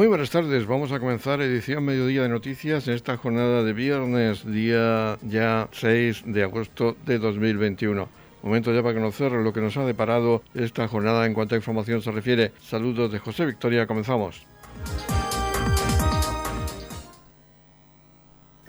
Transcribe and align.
Muy 0.00 0.08
buenas 0.08 0.30
tardes, 0.30 0.66
vamos 0.66 0.92
a 0.92 0.98
comenzar 0.98 1.42
edición 1.42 1.84
mediodía 1.84 2.22
de 2.22 2.30
noticias 2.30 2.88
en 2.88 2.94
esta 2.94 3.18
jornada 3.18 3.62
de 3.62 3.74
viernes, 3.74 4.50
día 4.50 5.18
ya 5.20 5.68
6 5.72 6.22
de 6.24 6.42
agosto 6.42 6.96
de 7.04 7.18
2021. 7.18 8.08
Momento 8.42 8.72
ya 8.72 8.82
para 8.82 8.94
conocer 8.94 9.30
lo 9.32 9.52
que 9.52 9.60
nos 9.60 9.76
ha 9.76 9.84
deparado 9.84 10.42
esta 10.54 10.88
jornada 10.88 11.26
en 11.26 11.34
cuanto 11.34 11.54
a 11.54 11.58
información 11.58 12.00
se 12.00 12.12
refiere. 12.12 12.52
Saludos 12.62 13.12
de 13.12 13.18
José 13.18 13.44
Victoria, 13.44 13.86
comenzamos. 13.86 14.46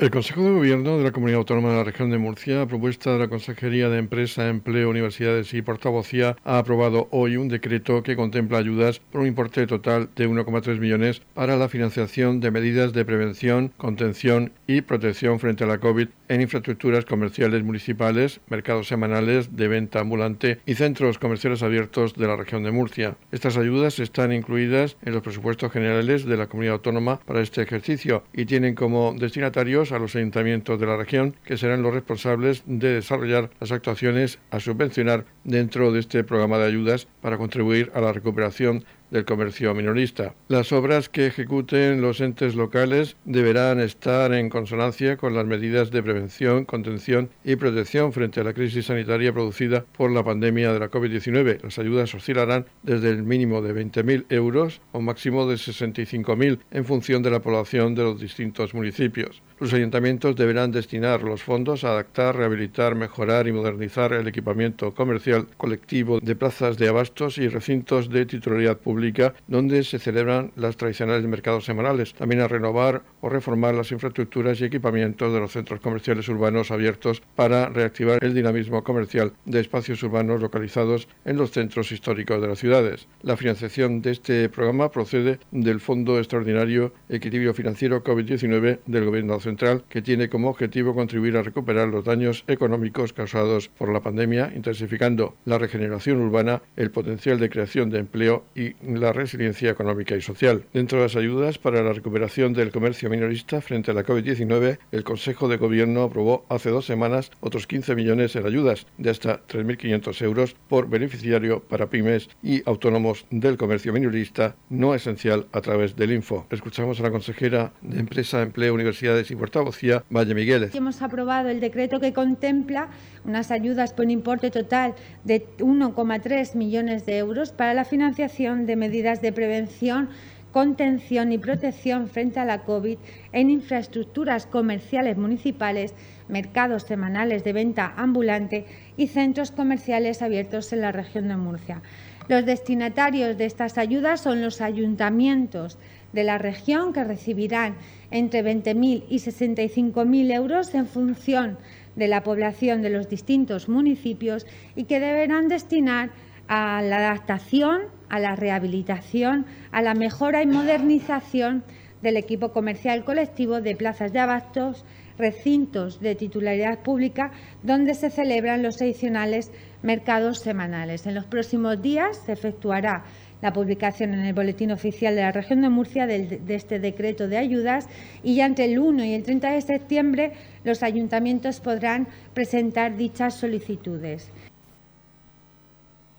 El 0.01 0.09
Consejo 0.09 0.43
de 0.43 0.49
Gobierno 0.49 0.97
de 0.97 1.03
la 1.03 1.11
Comunidad 1.11 1.37
Autónoma 1.37 1.69
de 1.69 1.75
la 1.75 1.83
Región 1.83 2.09
de 2.09 2.17
Murcia, 2.17 2.63
a 2.63 2.65
propuesta 2.65 3.13
de 3.13 3.19
la 3.19 3.27
Consejería 3.27 3.87
de 3.87 3.99
Empresa, 3.99 4.49
Empleo, 4.49 4.89
Universidades 4.89 5.53
y 5.53 5.61
Portavocía, 5.61 6.37
ha 6.43 6.57
aprobado 6.57 7.07
hoy 7.11 7.37
un 7.37 7.49
decreto 7.49 8.01
que 8.01 8.15
contempla 8.15 8.57
ayudas 8.57 8.97
por 8.97 9.21
un 9.21 9.27
importe 9.27 9.67
total 9.67 10.09
de 10.15 10.27
1,3 10.27 10.79
millones 10.79 11.21
para 11.35 11.55
la 11.55 11.69
financiación 11.69 12.39
de 12.39 12.49
medidas 12.49 12.93
de 12.93 13.05
prevención, 13.05 13.73
contención 13.77 14.53
y 14.65 14.81
protección 14.81 15.39
frente 15.39 15.65
a 15.65 15.67
la 15.67 15.77
COVID 15.77 16.07
en 16.29 16.41
infraestructuras 16.41 17.05
comerciales 17.05 17.61
municipales, 17.63 18.39
mercados 18.47 18.87
semanales 18.87 19.55
de 19.55 19.67
venta 19.67 19.99
ambulante 19.99 20.61
y 20.65 20.73
centros 20.73 21.19
comerciales 21.19 21.61
abiertos 21.61 22.15
de 22.15 22.25
la 22.25 22.37
región 22.37 22.63
de 22.63 22.71
Murcia. 22.71 23.17
Estas 23.31 23.55
ayudas 23.55 23.99
están 23.99 24.33
incluidas 24.33 24.97
en 25.03 25.13
los 25.13 25.21
presupuestos 25.21 25.71
generales 25.71 26.25
de 26.25 26.37
la 26.37 26.47
Comunidad 26.47 26.75
Autónoma 26.75 27.19
para 27.19 27.41
este 27.41 27.61
ejercicio 27.61 28.23
y 28.33 28.45
tienen 28.45 28.73
como 28.73 29.13
destinatarios 29.15 29.90
a 29.91 29.99
los 29.99 30.15
ayuntamientos 30.15 30.79
de 30.79 30.85
la 30.85 30.97
región, 30.97 31.35
que 31.43 31.57
serán 31.57 31.81
los 31.81 31.93
responsables 31.93 32.63
de 32.65 32.95
desarrollar 32.95 33.49
las 33.59 33.71
actuaciones 33.71 34.39
a 34.49 34.59
subvencionar 34.59 35.25
dentro 35.43 35.91
de 35.91 35.99
este 35.99 36.23
programa 36.23 36.57
de 36.57 36.67
ayudas 36.67 37.07
para 37.21 37.37
contribuir 37.37 37.91
a 37.93 38.01
la 38.01 38.13
recuperación 38.13 38.85
del 39.11 39.25
comercio 39.25 39.75
minorista. 39.75 40.33
Las 40.47 40.71
obras 40.71 41.09
que 41.09 41.27
ejecuten 41.27 42.01
los 42.01 42.21
entes 42.21 42.55
locales 42.55 43.17
deberán 43.25 43.79
estar 43.79 44.33
en 44.33 44.49
consonancia 44.49 45.17
con 45.17 45.35
las 45.35 45.45
medidas 45.45 45.91
de 45.91 46.01
prevención, 46.01 46.65
contención 46.65 47.29
y 47.43 47.57
protección 47.57 48.13
frente 48.13 48.39
a 48.39 48.43
la 48.45 48.53
crisis 48.53 48.85
sanitaria 48.85 49.33
producida 49.33 49.85
por 49.97 50.11
la 50.11 50.23
pandemia 50.23 50.73
de 50.73 50.79
la 50.79 50.89
COVID-19. 50.89 51.61
Las 51.61 51.77
ayudas 51.77 52.15
oscilarán 52.15 52.65
desde 52.83 53.09
el 53.09 53.23
mínimo 53.23 53.61
de 53.61 53.75
20.000 53.75 54.25
euros 54.29 54.81
a 54.93 54.97
un 54.97 55.05
máximo 55.05 55.45
de 55.45 55.55
65.000 55.55 56.59
en 56.71 56.85
función 56.85 57.21
de 57.21 57.31
la 57.31 57.41
población 57.41 57.93
de 57.93 58.03
los 58.03 58.19
distintos 58.19 58.73
municipios. 58.73 59.41
Los 59.59 59.73
ayuntamientos 59.73 60.35
deberán 60.35 60.71
destinar 60.71 61.21
los 61.21 61.43
fondos 61.43 61.83
a 61.83 61.89
adaptar, 61.89 62.35
rehabilitar, 62.35 62.95
mejorar 62.95 63.47
y 63.47 63.51
modernizar 63.51 64.13
el 64.13 64.27
equipamiento 64.27 64.93
comercial 64.93 65.47
colectivo 65.57 66.19
de 66.19 66.35
plazas 66.35 66.77
de 66.77 66.87
abastos 66.87 67.37
y 67.37 67.47
recintos 67.47 68.09
de 68.09 68.25
titularidad 68.25 68.77
pública 68.77 69.00
donde 69.47 69.83
se 69.83 69.99
celebran 69.99 70.51
las 70.55 70.77
tradicionales 70.77 71.23
mercados 71.25 71.65
semanales. 71.65 72.13
También 72.13 72.41
a 72.41 72.47
renovar 72.47 73.01
o 73.21 73.29
reformar 73.29 73.73
las 73.73 73.91
infraestructuras 73.91 74.61
y 74.61 74.65
equipamientos 74.65 75.33
de 75.33 75.39
los 75.39 75.51
centros 75.51 75.79
comerciales 75.79 76.27
urbanos 76.29 76.71
abiertos 76.71 77.21
para 77.35 77.69
reactivar 77.69 78.23
el 78.23 78.33
dinamismo 78.33 78.83
comercial 78.83 79.33
de 79.45 79.59
espacios 79.59 80.03
urbanos 80.03 80.41
localizados 80.41 81.07
en 81.25 81.37
los 81.37 81.51
centros 81.51 81.91
históricos 81.91 82.41
de 82.41 82.47
las 82.47 82.59
ciudades. 82.59 83.07
La 83.23 83.37
financiación 83.37 84.01
de 84.01 84.11
este 84.11 84.49
programa 84.49 84.91
procede 84.91 85.39
del 85.51 85.79
Fondo 85.79 86.19
Extraordinario 86.19 86.93
Equilibrio 87.09 87.53
Financiero 87.53 88.03
COVID-19 88.03 88.79
del 88.85 89.05
Gobierno 89.05 89.39
Central, 89.39 89.83
que 89.89 90.01
tiene 90.01 90.29
como 90.29 90.49
objetivo 90.49 90.93
contribuir 90.93 91.37
a 91.37 91.43
recuperar 91.43 91.87
los 91.87 92.05
daños 92.05 92.43
económicos 92.47 93.13
causados 93.13 93.69
por 93.69 93.91
la 93.91 94.01
pandemia, 94.01 94.51
intensificando 94.55 95.35
la 95.45 95.57
regeneración 95.57 96.21
urbana, 96.21 96.61
el 96.75 96.91
potencial 96.91 97.39
de 97.39 97.49
creación 97.49 97.89
de 97.89 97.99
empleo 97.99 98.45
y 98.55 98.73
la 98.99 99.13
resiliencia 99.13 99.71
económica 99.71 100.15
y 100.15 100.21
social. 100.21 100.65
Dentro 100.73 100.97
de 100.97 101.05
las 101.05 101.15
ayudas 101.15 101.57
para 101.57 101.81
la 101.81 101.93
recuperación 101.93 102.53
del 102.53 102.71
comercio 102.71 103.09
minorista 103.09 103.61
frente 103.61 103.91
a 103.91 103.93
la 103.93 104.03
COVID-19, 104.03 104.79
el 104.91 105.03
Consejo 105.03 105.47
de 105.47 105.57
Gobierno 105.57 106.03
aprobó 106.03 106.45
hace 106.49 106.69
dos 106.69 106.85
semanas 106.85 107.31
otros 107.39 107.67
15 107.67 107.95
millones 107.95 108.35
en 108.35 108.45
ayudas 108.45 108.87
de 108.97 109.09
hasta 109.09 109.45
3.500 109.47 110.21
euros 110.23 110.55
por 110.67 110.89
beneficiario 110.89 111.61
para 111.61 111.89
pymes 111.89 112.29
y 112.43 112.61
autónomos 112.67 113.25
del 113.29 113.57
comercio 113.57 113.93
minorista 113.93 114.55
no 114.69 114.95
esencial 114.95 115.47
a 115.51 115.61
través 115.61 115.95
del 115.95 116.11
Info. 116.11 116.45
Escuchamos 116.49 116.99
a 116.99 117.03
la 117.03 117.11
consejera 117.11 117.73
de 117.81 117.99
Empresa, 117.99 118.41
Empleo, 118.41 118.73
Universidades 118.73 119.31
y 119.31 119.35
Portavocía, 119.35 120.03
Valle 120.09 120.33
Migueles. 120.33 120.75
Hemos 120.75 121.01
aprobado 121.01 121.49
el 121.49 121.59
decreto 121.59 121.99
que 121.99 122.13
contempla 122.13 122.89
unas 123.25 123.51
ayudas 123.51 123.93
por 123.93 124.05
un 124.05 124.11
importe 124.11 124.51
total 124.51 124.95
de 125.23 125.45
1,3 125.59 126.55
millones 126.55 127.05
de 127.05 127.17
euros 127.17 127.51
para 127.51 127.73
la 127.73 127.85
financiación 127.85 128.65
de 128.65 128.75
medidas 128.81 129.21
de 129.21 129.31
prevención, 129.31 130.09
contención 130.51 131.31
y 131.31 131.37
protección 131.37 132.09
frente 132.09 132.39
a 132.39 132.45
la 132.45 132.63
COVID 132.63 132.97
en 133.31 133.51
infraestructuras 133.51 134.47
comerciales 134.47 135.17
municipales, 135.17 135.93
mercados 136.27 136.83
semanales 136.83 137.43
de 137.43 137.53
venta 137.53 137.93
ambulante 137.95 138.65
y 138.97 139.07
centros 139.07 139.51
comerciales 139.51 140.23
abiertos 140.23 140.73
en 140.73 140.81
la 140.81 140.91
región 140.91 141.27
de 141.27 141.37
Murcia. 141.37 141.81
Los 142.27 142.45
destinatarios 142.45 143.37
de 143.37 143.45
estas 143.45 143.77
ayudas 143.77 144.21
son 144.21 144.41
los 144.41 144.61
ayuntamientos 144.61 145.77
de 146.11 146.23
la 146.23 146.39
región 146.39 146.91
que 146.91 147.03
recibirán 147.03 147.75
entre 148.09 148.43
20.000 148.43 149.03
y 149.09 149.17
65.000 149.17 150.33
euros 150.33 150.73
en 150.73 150.87
función 150.87 151.57
de 151.95 152.07
la 152.07 152.23
población 152.23 152.81
de 152.81 152.89
los 152.89 153.09
distintos 153.09 153.69
municipios 153.69 154.47
y 154.75 154.85
que 154.85 154.99
deberán 154.99 155.47
destinar 155.49 156.09
a 156.47 156.81
la 156.81 156.97
adaptación, 156.97 157.81
a 158.11 158.19
la 158.19 158.35
rehabilitación, 158.35 159.45
a 159.71 159.81
la 159.81 159.93
mejora 159.93 160.43
y 160.43 160.45
modernización 160.45 161.63
del 162.01 162.17
equipo 162.17 162.51
comercial 162.51 163.05
colectivo 163.05 163.61
de 163.61 163.75
plazas 163.75 164.11
de 164.11 164.19
abastos, 164.19 164.83
recintos 165.17 166.01
de 166.01 166.15
titularidad 166.15 166.79
pública 166.79 167.31
donde 167.63 167.93
se 167.93 168.09
celebran 168.09 168.63
los 168.63 168.81
adicionales 168.81 169.51
mercados 169.81 170.39
semanales. 170.39 171.07
En 171.07 171.15
los 171.15 171.25
próximos 171.25 171.81
días 171.81 172.17
se 172.25 172.33
efectuará 172.33 173.05
la 173.41 173.53
publicación 173.53 174.13
en 174.13 174.25
el 174.25 174.33
Boletín 174.33 174.71
Oficial 174.71 175.15
de 175.15 175.21
la 175.21 175.31
Región 175.31 175.61
de 175.61 175.69
Murcia 175.69 176.05
de, 176.05 176.41
este 176.49 176.79
decreto 176.79 177.29
de 177.29 177.37
ayudas 177.37 177.87
y 178.23 178.35
ya 178.35 178.45
entre 178.45 178.65
el 178.65 178.77
1 178.77 179.05
y 179.05 179.13
el 179.13 179.23
30 179.23 179.51
de 179.51 179.61
septiembre 179.61 180.33
los 180.65 180.83
ayuntamientos 180.83 181.61
podrán 181.61 182.09
presentar 182.33 182.97
dichas 182.97 183.35
solicitudes. 183.35 184.31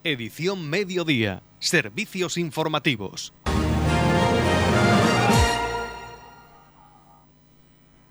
Edición 0.04 0.70
Mediodía. 0.70 1.42
Servicios 1.62 2.36
informativos. 2.38 3.32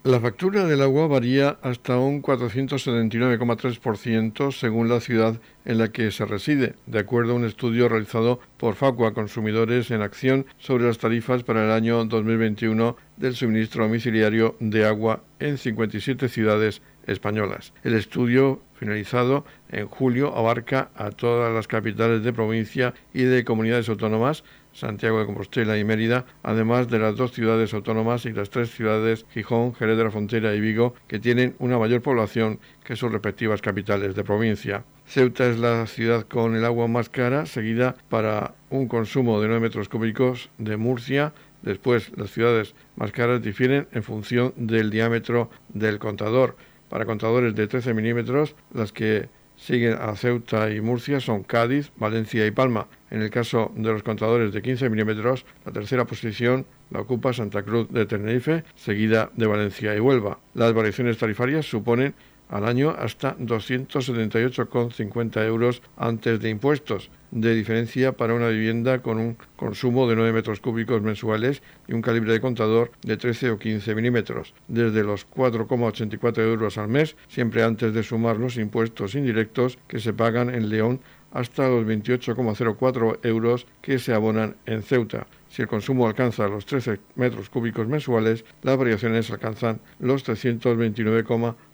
La 0.04 0.20
factura 0.22 0.66
del 0.66 0.82
agua 0.82 1.08
varía 1.08 1.60
hasta 1.62 2.00
un 2.00 2.22
479,3% 2.22 4.54
según 4.54 4.88
la 4.88 5.02
ciudad 5.02 5.42
en 5.66 5.80
la 5.80 5.92
que 5.92 6.12
se 6.12 6.26
reside, 6.26 6.76
de 6.86 7.00
acuerdo 7.00 7.34
a 7.34 7.36
un 7.36 7.44
estudio 7.44 7.90
realizado 7.90 8.40
por 8.56 8.76
Facua 8.76 9.14
Consumidores 9.14 9.92
en 9.92 10.02
Acción 10.02 10.46
sobre 10.58 10.86
las 10.86 10.98
tarifas 10.98 11.44
para 11.44 11.66
el 11.66 11.72
año 11.72 12.06
2021 12.06 12.96
del 13.18 13.36
suministro 13.36 13.84
domiciliario 13.84 14.56
de 14.62 14.86
agua 14.86 15.26
en 15.40 15.58
57 15.58 16.30
ciudades 16.30 16.82
españolas. 17.06 17.74
El 17.84 17.96
estudio 17.96 18.62
finalizado 18.74 19.44
en 19.72 19.88
julio 19.88 20.36
abarca 20.36 20.90
a 20.96 21.12
todas 21.12 21.54
las 21.54 21.68
capitales 21.68 22.24
de 22.24 22.34
provincia 22.34 22.94
y 23.14 23.24
de 23.24 23.44
comunidades 23.44 23.90
autónomas, 23.90 24.44
Santiago 24.74 25.20
de 25.20 25.26
Compostela 25.26 25.78
y 25.78 25.84
Mérida, 25.84 26.26
además 26.44 26.90
de 26.90 27.00
las 27.00 27.16
dos 27.16 27.32
ciudades 27.34 27.74
autónomas 27.74 28.26
y 28.26 28.32
las 28.32 28.50
tres 28.50 28.72
ciudades 28.72 29.26
Gijón, 29.32 29.74
Jerez 29.74 29.98
de 29.98 30.04
la 30.06 30.12
Frontera 30.12 30.56
y 30.56 30.62
Vigo, 30.62 30.94
que 31.08 31.20
tienen 31.20 31.56
una 31.60 31.78
mayor 31.78 32.02
población 32.02 32.60
que 32.84 32.96
sus 32.96 33.12
respectivas 33.12 33.62
capitales 33.62 34.16
de 34.16 34.24
provincia. 34.24 34.84
Ceuta 35.06 35.48
es 35.48 35.60
la 35.60 35.88
ciudad 35.88 36.26
con 36.26 36.56
el 36.56 36.64
agua 36.64 36.88
más 36.88 37.10
cara, 37.10 37.46
seguida 37.46 37.96
para 38.10 38.54
un 38.70 38.88
consumo 38.88 39.42
de 39.42 39.48
9 39.48 39.62
metros 39.62 39.90
cúbicos 39.90 40.50
de 40.58 40.78
Murcia, 40.78 41.34
Después, 41.62 42.12
las 42.18 42.32
ciudades 42.32 42.74
más 42.96 43.12
caras 43.12 43.42
difieren 43.42 43.88
en 43.92 44.04
función 44.04 44.54
del 44.56 44.90
diámetro 44.90 45.50
del 45.70 46.00
contador. 46.00 46.56
Para 46.90 47.06
contadores 47.06 47.56
de 47.56 47.68
13 47.68 47.94
milímetros, 47.94 48.56
las 48.74 48.92
que 48.92 49.30
siguen 49.62 49.94
a 49.94 50.16
Ceuta 50.16 50.72
y 50.72 50.82
Murcia 50.82 51.20
son 51.20 51.44
Cádiz, 51.44 51.92
Valencia 51.96 52.46
y 52.46 52.52
Palma. 52.52 52.88
En 53.12 53.22
el 53.22 53.30
caso 53.30 53.72
de 53.76 53.92
los 53.92 54.02
contadores 54.02 54.52
de 54.52 54.62
15 54.62 54.90
milímetros, 54.90 55.46
la 55.66 55.72
tercera 55.72 56.06
posición 56.06 56.66
la 56.90 57.02
ocupa 57.02 57.32
Santa 57.32 57.64
Cruz 57.64 57.88
de 57.92 58.06
Tenerife, 58.06 58.64
seguida 58.76 59.30
de 59.36 59.46
Valencia 59.46 59.96
y 59.96 60.00
Huelva. 60.00 60.40
Las 60.56 60.74
variaciones 60.74 61.18
tarifarias 61.18 61.66
suponen 61.66 62.16
al 62.52 62.68
año 62.68 62.94
hasta 62.96 63.36
278,50 63.38 65.48
euros 65.48 65.82
antes 65.98 66.40
de 66.40 66.50
impuestos, 66.50 67.10
de 67.32 67.56
diferencia 67.56 68.12
para 68.12 68.34
una 68.34 68.50
vivienda 68.50 69.02
con 69.02 69.18
un 69.18 69.38
consumo 69.56 70.08
de 70.08 70.18
9 70.18 70.34
metros 70.34 70.60
cúbicos 70.60 71.02
mensuales 71.02 71.64
y 71.88 71.94
un 71.94 72.02
calibre 72.02 72.34
de 72.34 72.42
contador 72.42 72.92
de 73.04 73.16
13 73.18 73.52
o 73.52 73.58
15 73.58 73.96
milímetros, 73.96 74.54
desde 74.68 75.04
los 75.04 75.28
4,84 75.30 76.40
euros 76.40 76.78
al 76.78 76.90
mes, 76.90 77.16
siempre 77.30 77.64
antes 77.64 77.94
de 77.94 78.04
sumar 78.04 78.38
los 78.38 78.58
impuestos 78.58 79.16
indirectos 79.16 79.80
que 79.88 80.00
se 80.00 80.14
pagan 80.14 80.54
en 80.54 80.70
León 80.70 81.00
hasta 81.32 81.70
los 81.70 81.86
28,04 81.86 83.20
euros 83.24 83.66
que 83.82 84.00
se 84.00 84.14
abonan 84.14 84.56
en 84.66 84.84
Ceuta. 84.84 85.28
Si 85.48 85.62
el 85.62 85.68
consumo 85.68 86.08
alcanza 86.08 86.48
los 86.48 86.66
13 86.66 87.00
metros 87.16 87.50
cúbicos 87.50 87.88
mensuales, 87.88 88.46
las 88.62 88.78
variaciones 88.78 89.32
alcanzan 89.32 89.82
los 90.00 90.24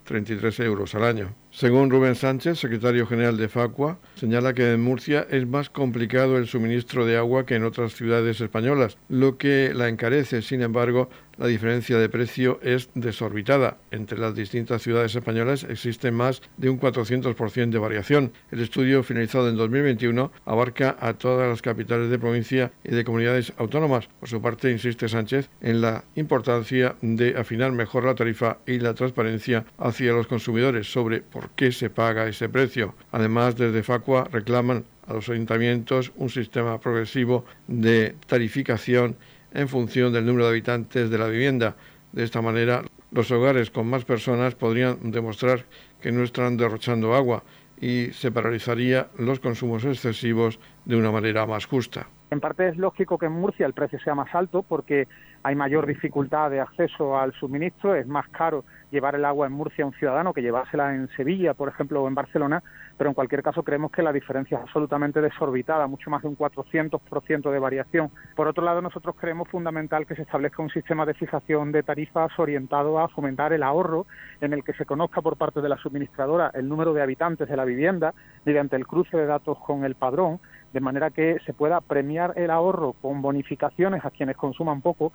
329,33 0.07 0.63
euros 0.63 0.95
al 0.95 1.03
año. 1.03 1.33
Según 1.57 1.89
Rubén 1.89 2.13
Sánchez, 2.13 2.59
secretario 2.59 3.07
general 3.07 3.35
de 3.35 3.49
Facua, 3.49 3.97
señala 4.13 4.53
que 4.53 4.73
en 4.73 4.83
Murcia 4.83 5.25
es 5.27 5.47
más 5.47 5.71
complicado 5.71 6.37
el 6.37 6.45
suministro 6.45 7.03
de 7.03 7.17
agua 7.17 7.47
que 7.47 7.55
en 7.55 7.63
otras 7.63 7.95
ciudades 7.95 8.39
españolas, 8.41 8.99
lo 9.09 9.39
que 9.39 9.73
la 9.73 9.89
encarece. 9.89 10.43
Sin 10.43 10.61
embargo, 10.61 11.09
la 11.37 11.47
diferencia 11.47 11.97
de 11.97 12.09
precio 12.09 12.59
es 12.63 12.89
desorbitada. 12.95 13.77
Entre 13.91 14.17
las 14.17 14.35
distintas 14.35 14.81
ciudades 14.81 15.15
españolas 15.15 15.63
existe 15.63 16.11
más 16.11 16.41
de 16.57 16.69
un 16.69 16.79
400% 16.79 17.69
de 17.69 17.79
variación. 17.79 18.33
El 18.51 18.61
estudio 18.61 19.03
finalizado 19.03 19.49
en 19.49 19.55
2021 19.55 20.31
abarca 20.45 20.97
a 20.99 21.13
todas 21.13 21.47
las 21.47 21.61
capitales 21.61 22.09
de 22.09 22.19
provincia 22.19 22.71
y 22.83 22.91
de 22.91 23.03
comunidades 23.03 23.53
autónomas. 23.57 24.09
Por 24.19 24.29
su 24.29 24.41
parte, 24.41 24.71
insiste 24.71 25.09
Sánchez 25.09 25.49
en 25.61 25.81
la 25.81 26.03
importancia 26.15 26.95
de 27.01 27.35
afinar 27.37 27.71
mejor 27.71 28.05
la 28.05 28.15
tarifa 28.15 28.57
y 28.65 28.79
la 28.79 28.93
transparencia 28.93 29.65
hacia 29.77 30.13
los 30.13 30.27
consumidores 30.27 30.91
sobre 30.91 31.21
por 31.21 31.46
qué 31.55 31.71
se 31.71 31.89
paga 31.89 32.27
ese 32.27 32.49
precio. 32.49 32.93
Además, 33.11 33.55
desde 33.55 33.83
Facua 33.83 34.27
reclaman 34.31 34.85
a 35.07 35.13
los 35.13 35.29
ayuntamientos 35.29 36.11
un 36.15 36.29
sistema 36.29 36.79
progresivo 36.79 37.45
de 37.67 38.15
tarificación 38.27 39.15
en 39.53 39.67
función 39.67 40.13
del 40.13 40.25
número 40.25 40.45
de 40.45 40.51
habitantes 40.51 41.09
de 41.09 41.17
la 41.17 41.27
vivienda. 41.27 41.75
De 42.11 42.23
esta 42.23 42.41
manera, 42.41 42.83
los 43.11 43.31
hogares 43.31 43.71
con 43.71 43.87
más 43.87 44.05
personas 44.05 44.55
podrían 44.55 45.11
demostrar 45.11 45.65
que 46.01 46.11
no 46.11 46.23
están 46.23 46.57
derrochando 46.57 47.15
agua 47.15 47.43
y 47.79 48.07
se 48.07 48.31
paralizaría 48.31 49.07
los 49.17 49.39
consumos 49.39 49.85
excesivos 49.85 50.59
de 50.85 50.95
una 50.95 51.11
manera 51.11 51.45
más 51.45 51.65
justa. 51.65 52.07
En 52.29 52.39
parte 52.39 52.67
es 52.67 52.77
lógico 52.77 53.17
que 53.17 53.27
en 53.27 53.33
Murcia 53.33 53.65
el 53.65 53.73
precio 53.73 53.99
sea 53.99 54.15
más 54.15 54.33
alto 54.35 54.63
porque 54.63 55.07
hay 55.43 55.55
mayor 55.55 55.85
dificultad 55.85 56.49
de 56.51 56.59
acceso 56.59 57.17
al 57.17 57.33
suministro, 57.33 57.95
es 57.95 58.07
más 58.07 58.27
caro 58.29 58.65
llevar 58.91 59.15
el 59.15 59.25
agua 59.25 59.47
en 59.47 59.53
Murcia 59.53 59.83
a 59.83 59.87
un 59.87 59.93
ciudadano 59.93 60.33
que 60.33 60.41
llevársela 60.41 60.95
en 60.95 61.07
Sevilla, 61.09 61.53
por 61.53 61.69
ejemplo, 61.69 62.03
o 62.03 62.07
en 62.07 62.15
Barcelona, 62.15 62.63
pero 62.97 63.09
en 63.09 63.13
cualquier 63.13 63.43
caso 63.43 63.63
creemos 63.63 63.91
que 63.91 64.01
la 64.01 64.13
diferencia 64.13 64.57
es 64.57 64.63
absolutamente 64.63 65.21
desorbitada, 65.21 65.87
mucho 65.87 66.09
más 66.09 66.21
de 66.21 66.29
un 66.29 66.37
400% 66.37 67.51
de 67.51 67.59
variación. 67.59 68.11
Por 68.35 68.47
otro 68.47 68.63
lado, 68.63 68.81
nosotros 68.81 69.15
creemos 69.19 69.47
fundamental 69.49 70.05
que 70.05 70.15
se 70.15 70.23
establezca 70.23 70.63
un 70.63 70.69
sistema 70.69 71.05
de 71.05 71.13
fijación 71.13 71.71
de 71.71 71.83
tarifas 71.83 72.31
orientado 72.39 72.99
a 72.99 73.09
fomentar 73.09 73.53
el 73.53 73.63
ahorro, 73.63 74.05
en 74.41 74.53
el 74.53 74.63
que 74.63 74.73
se 74.73 74.85
conozca 74.85 75.21
por 75.21 75.37
parte 75.37 75.61
de 75.61 75.69
la 75.69 75.77
suministradora 75.77 76.51
el 76.53 76.67
número 76.67 76.93
de 76.93 77.01
habitantes 77.01 77.47
de 77.49 77.57
la 77.57 77.65
vivienda 77.65 78.13
mediante 78.45 78.75
el 78.75 78.87
cruce 78.87 79.17
de 79.17 79.25
datos 79.25 79.57
con 79.59 79.83
el 79.83 79.95
padrón, 79.95 80.39
de 80.73 80.79
manera 80.79 81.11
que 81.11 81.37
se 81.45 81.53
pueda 81.53 81.81
premiar 81.81 82.33
el 82.35 82.51
ahorro 82.51 82.93
con 83.01 83.21
bonificaciones 83.21 84.03
a 84.05 84.11
quienes 84.11 84.37
consuman 84.37 84.81
poco 84.81 85.13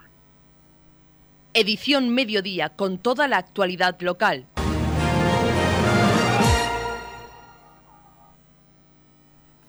Edición 1.55 2.09
Mediodía 2.09 2.71
con 2.71 2.97
toda 2.97 3.29
la 3.29 3.37
actualidad 3.37 4.01
local. 4.01 4.47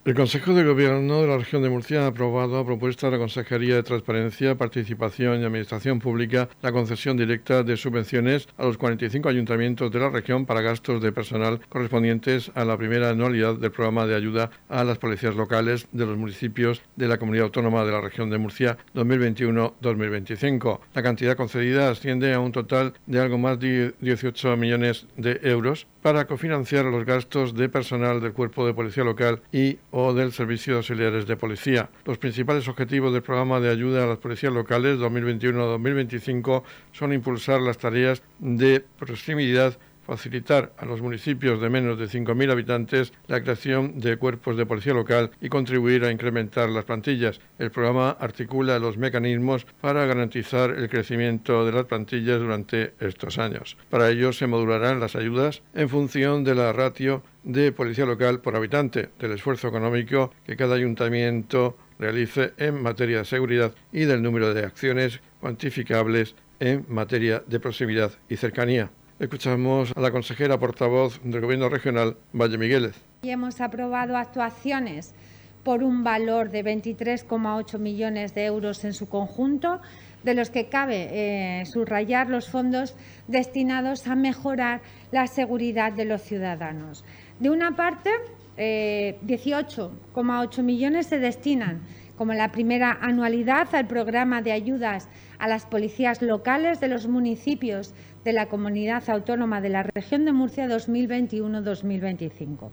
El 0.05 0.15
Consejo 0.15 0.53
de 0.53 0.65
Gobierno 0.65 1.21
de 1.21 1.27
la 1.29 1.37
región 1.37 1.63
de 1.63 1.69
Murcia 1.69 2.03
ha 2.03 2.07
aprobado 2.07 2.57
a 2.57 2.65
propuesta 2.65 3.07
de 3.07 3.13
la 3.13 3.19
Consejería 3.19 3.75
de 3.75 3.83
Transparencia, 3.83 4.57
Participación 4.57 5.39
y 5.39 5.45
Administración 5.45 5.99
Pública 5.99 6.49
la 6.61 6.73
concesión 6.73 7.15
directa 7.15 7.63
de 7.63 7.77
subvenciones 7.77 8.49
a 8.57 8.65
los 8.65 8.77
45 8.77 9.29
ayuntamientos 9.29 9.89
de 9.91 9.99
la 9.99 10.09
región 10.09 10.45
para 10.45 10.59
gastos 10.59 11.01
de 11.01 11.13
personal 11.13 11.61
correspondientes 11.69 12.51
a 12.53 12.65
la 12.65 12.75
primera 12.75 13.11
anualidad 13.11 13.55
del 13.55 13.71
programa 13.71 14.05
de 14.05 14.15
ayuda 14.15 14.51
a 14.67 14.83
las 14.83 14.97
policías 14.97 15.35
locales 15.35 15.87
de 15.93 16.05
los 16.05 16.17
municipios 16.17 16.81
de 16.97 17.07
la 17.07 17.17
Comunidad 17.17 17.45
Autónoma 17.45 17.85
de 17.85 17.93
la 17.93 18.01
región 18.01 18.29
de 18.29 18.39
Murcia 18.39 18.77
2021-2025. 18.95 20.81
La 20.95 21.01
cantidad 21.01 21.37
concedida 21.37 21.89
asciende 21.89 22.33
a 22.33 22.41
un 22.41 22.51
total 22.51 22.93
de 23.05 23.21
algo 23.21 23.37
más 23.37 23.57
de 23.57 23.93
18 24.01 24.57
millones 24.57 25.07
de 25.15 25.39
euros 25.43 25.87
para 26.01 26.27
cofinanciar 26.27 26.83
los 26.83 27.05
gastos 27.05 27.55
de 27.55 27.69
personal 27.69 28.19
del 28.19 28.33
Cuerpo 28.33 28.67
de 28.67 28.73
Policía 28.73 29.05
Local 29.05 29.41
y 29.53 29.77
o 29.95 30.13
del 30.13 30.31
Servicio 30.31 30.73
de 30.73 30.77
Auxiliares 30.77 31.27
de 31.27 31.37
Policía. 31.37 31.89
Los 32.03 32.17
principales 32.17 32.67
objetivos 32.67 33.13
del 33.13 33.21
programa 33.21 33.59
de 33.59 33.69
ayuda 33.69 34.03
a 34.03 34.07
las 34.07 34.17
policías 34.17 34.51
locales 34.51 34.97
2021-2025 34.97 36.63
son 36.91 37.13
impulsar 37.13 37.61
las 37.61 37.77
tareas 37.77 38.23
de 38.39 38.83
proximidad 38.97 39.77
facilitar 40.05 40.73
a 40.77 40.85
los 40.85 41.01
municipios 41.01 41.61
de 41.61 41.69
menos 41.69 41.97
de 41.97 42.05
5.000 42.05 42.51
habitantes 42.51 43.13
la 43.27 43.41
creación 43.41 43.99
de 43.99 44.17
cuerpos 44.17 44.57
de 44.57 44.65
policía 44.65 44.93
local 44.93 45.31
y 45.41 45.49
contribuir 45.49 46.05
a 46.05 46.11
incrementar 46.11 46.69
las 46.69 46.85
plantillas. 46.85 47.39
El 47.59 47.71
programa 47.71 48.11
articula 48.11 48.79
los 48.79 48.97
mecanismos 48.97 49.65
para 49.81 50.05
garantizar 50.05 50.71
el 50.71 50.89
crecimiento 50.89 51.65
de 51.65 51.71
las 51.71 51.85
plantillas 51.85 52.39
durante 52.39 52.93
estos 52.99 53.37
años. 53.37 53.77
Para 53.89 54.09
ello 54.09 54.33
se 54.33 54.47
modularán 54.47 54.99
las 54.99 55.15
ayudas 55.15 55.61
en 55.73 55.89
función 55.89 56.43
de 56.43 56.55
la 56.55 56.73
ratio 56.73 57.23
de 57.43 57.71
policía 57.71 58.05
local 58.05 58.39
por 58.39 58.55
habitante, 58.55 59.09
del 59.19 59.33
esfuerzo 59.33 59.67
económico 59.67 60.33
que 60.45 60.55
cada 60.55 60.75
ayuntamiento 60.75 61.77
realice 61.99 62.53
en 62.57 62.81
materia 62.81 63.19
de 63.19 63.25
seguridad 63.25 63.73
y 63.91 64.05
del 64.05 64.21
número 64.21 64.53
de 64.53 64.65
acciones 64.65 65.19
cuantificables 65.39 66.35
en 66.59 66.85
materia 66.87 67.43
de 67.45 67.59
proximidad 67.59 68.11
y 68.29 68.37
cercanía. 68.37 68.89
Escuchamos 69.23 69.93
a 69.95 70.01
la 70.01 70.11
consejera 70.11 70.59
portavoz 70.59 71.21
del 71.23 71.39
Gobierno 71.39 71.69
Regional, 71.69 72.17
Valle 72.33 72.57
Migueles. 72.57 72.93
Y 73.21 73.29
hemos 73.29 73.61
aprobado 73.61 74.17
actuaciones 74.17 75.15
por 75.63 75.81
un 75.81 76.03
valor 76.03 76.49
de 76.49 76.65
23,8 76.65 77.79
millones 77.79 78.35
de 78.35 78.43
euros 78.43 78.83
en 78.83 78.91
su 78.91 79.07
conjunto, 79.07 79.79
de 80.25 80.33
los 80.33 80.49
que 80.49 80.67
cabe 80.67 81.61
eh, 81.61 81.65
subrayar 81.65 82.29
los 82.29 82.49
fondos 82.49 82.97
destinados 83.29 84.07
a 84.07 84.15
mejorar 84.15 84.81
la 85.13 85.27
seguridad 85.27 85.93
de 85.93 86.03
los 86.03 86.21
ciudadanos. 86.21 87.05
De 87.39 87.49
una 87.49 87.77
parte, 87.77 88.09
18,8 88.57 90.59
eh, 90.59 90.63
millones 90.63 91.07
se 91.07 91.19
destinan 91.19 91.79
como 92.17 92.33
la 92.33 92.51
primera 92.51 92.97
anualidad 93.01 93.73
al 93.73 93.87
programa 93.87 94.41
de 94.41 94.51
ayudas 94.51 95.09
a 95.39 95.47
las 95.47 95.65
policías 95.65 96.21
locales 96.21 96.79
de 96.79 96.87
los 96.87 97.07
municipios 97.07 97.93
de 98.23 98.33
la 98.33 98.47
Comunidad 98.47 99.09
Autónoma 99.09 99.61
de 99.61 99.69
la 99.69 99.83
Región 99.83 100.25
de 100.25 100.31
Murcia 100.31 100.67
2021-2025. 100.67 102.69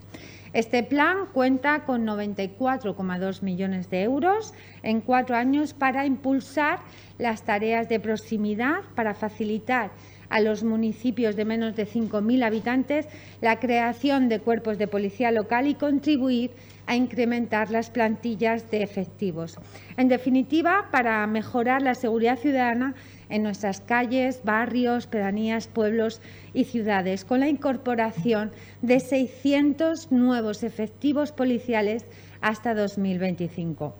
Este 0.52 0.82
plan 0.82 1.26
cuenta 1.32 1.84
con 1.84 2.06
94,2 2.06 3.42
millones 3.42 3.88
de 3.88 4.02
euros 4.02 4.52
en 4.82 5.00
cuatro 5.00 5.37
años 5.37 5.75
para 5.75 6.06
impulsar 6.06 6.81
las 7.19 7.44
tareas 7.44 7.88
de 7.88 8.00
proximidad, 8.00 8.81
para 8.94 9.15
facilitar 9.15 9.93
a 10.29 10.41
los 10.41 10.65
municipios 10.65 11.36
de 11.36 11.44
menos 11.44 11.76
de 11.76 11.86
5.000 11.86 12.44
habitantes 12.44 13.08
la 13.41 13.60
creación 13.60 14.29
de 14.29 14.41
cuerpos 14.41 14.79
de 14.79 14.88
policía 14.88 15.31
local 15.31 15.67
y 15.67 15.74
contribuir 15.74 16.53
a 16.91 16.97
incrementar 16.97 17.70
las 17.70 17.89
plantillas 17.89 18.69
de 18.73 18.82
efectivos. 18.82 19.56
En 19.97 20.09
definitiva, 20.09 20.89
para 20.91 21.25
mejorar 21.29 21.82
la 21.82 21.94
seguridad 21.94 22.37
ciudadana 22.37 22.97
en 23.29 23.44
nuestras 23.44 23.81
calles, 23.81 24.41
barrios, 24.43 25.06
pedanías, 25.06 25.69
pueblos 25.69 26.20
y 26.53 26.65
ciudades, 26.65 27.25
con 27.25 27.39
la 27.39 27.49
incorporación 27.49 28.51
de 28.82 28.99
600 28.99 30.11
nuevos 30.11 30.65
efectivos 30.65 31.31
policiales 31.31 32.06
hasta 32.41 32.75
2025. 32.75 33.94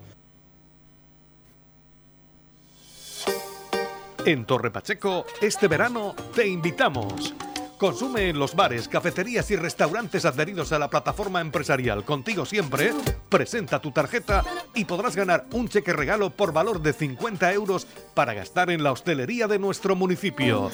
En 4.27 4.45
Torre 4.47 4.73
Pacheco, 4.73 5.27
este 5.41 5.69
verano 5.69 6.17
te 6.35 6.49
invitamos. 6.49 7.33
Consume 7.81 8.29
en 8.29 8.39
los 8.39 8.55
bares, 8.55 8.89
cafeterías 8.89 9.51
y 9.51 9.57
restaurantes 9.57 10.27
adheridos 10.27 10.71
a 10.73 10.79
la 10.79 10.91
plataforma 10.91 11.41
empresarial 11.41 12.05
Contigo 12.05 12.45
Siempre, 12.45 12.93
presenta 13.31 13.81
tu 13.81 13.91
tarjeta 13.91 14.45
y 14.75 14.85
podrás 14.85 15.17
ganar 15.17 15.47
un 15.53 15.67
cheque 15.67 15.95
regalo 15.95 16.29
por 16.29 16.53
valor 16.53 16.83
de 16.83 16.93
50 16.93 17.51
euros 17.55 17.87
para 18.13 18.35
gastar 18.35 18.69
en 18.69 18.83
la 18.83 18.93
hostelería 18.93 19.49
de 19.49 19.59
nuestro 19.59 19.97
municipio. 19.97 20.71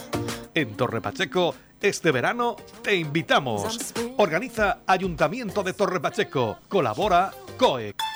En 0.53 0.77
Torre 0.77 1.01
Pacheco, 1.01 1.55
este 1.81 2.11
verano 2.11 2.57
te 2.83 2.97
invitamos. 2.97 3.95
Organiza 4.17 4.79
Ayuntamiento 4.85 5.63
de 5.63 5.75
Torre 5.75 6.01
Pacheco. 6.01 6.59
Colabora 6.69 7.31
COEC. 7.57 8.16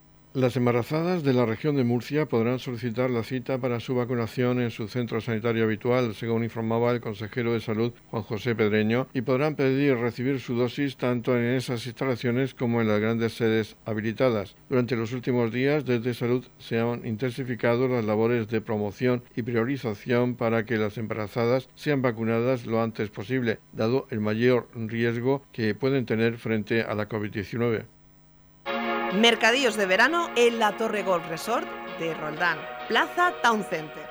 Las 0.33 0.55
embarazadas 0.55 1.23
de 1.23 1.33
la 1.33 1.45
región 1.45 1.75
de 1.75 1.83
Murcia 1.83 2.25
podrán 2.25 2.57
solicitar 2.57 3.09
la 3.09 3.21
cita 3.21 3.57
para 3.57 3.81
su 3.81 3.95
vacunación 3.95 4.61
en 4.61 4.71
su 4.71 4.87
centro 4.87 5.19
sanitario 5.19 5.65
habitual, 5.65 6.15
según 6.15 6.45
informaba 6.45 6.91
el 6.91 7.01
consejero 7.01 7.51
de 7.51 7.59
Salud 7.59 7.91
Juan 8.09 8.23
José 8.23 8.55
Pedreño, 8.55 9.09
y 9.13 9.23
podrán 9.23 9.55
pedir 9.55 9.97
recibir 9.97 10.39
su 10.39 10.55
dosis 10.55 10.95
tanto 10.95 11.37
en 11.37 11.43
esas 11.55 11.85
instalaciones 11.85 12.53
como 12.53 12.79
en 12.79 12.87
las 12.87 13.01
grandes 13.01 13.33
sedes 13.33 13.75
habilitadas. 13.83 14.55
Durante 14.69 14.95
los 14.95 15.11
últimos 15.11 15.51
días, 15.51 15.83
desde 15.83 16.13
Salud 16.13 16.45
se 16.59 16.79
han 16.79 17.05
intensificado 17.05 17.89
las 17.89 18.05
labores 18.05 18.47
de 18.47 18.61
promoción 18.61 19.23
y 19.35 19.41
priorización 19.41 20.35
para 20.35 20.63
que 20.63 20.77
las 20.77 20.97
embarazadas 20.97 21.67
sean 21.75 22.01
vacunadas 22.01 22.65
lo 22.65 22.81
antes 22.81 23.09
posible, 23.09 23.59
dado 23.73 24.07
el 24.11 24.21
mayor 24.21 24.69
riesgo 24.73 25.43
que 25.51 25.75
pueden 25.75 26.05
tener 26.05 26.37
frente 26.37 26.83
a 26.83 26.95
la 26.95 27.09
COVID-19. 27.09 27.83
Mercadillos 29.13 29.75
de 29.75 29.85
verano 29.85 30.29
en 30.37 30.57
la 30.57 30.71
Torre 30.77 31.03
Golf 31.03 31.27
Resort 31.27 31.67
de 31.99 32.13
Roldán, 32.13 32.57
Plaza 32.87 33.33
Town 33.43 33.61
Center. 33.69 34.10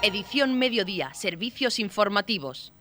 Edición 0.00 0.56
Mediodía, 0.60 1.12
Servicios 1.12 1.80
Informativos. 1.80 2.72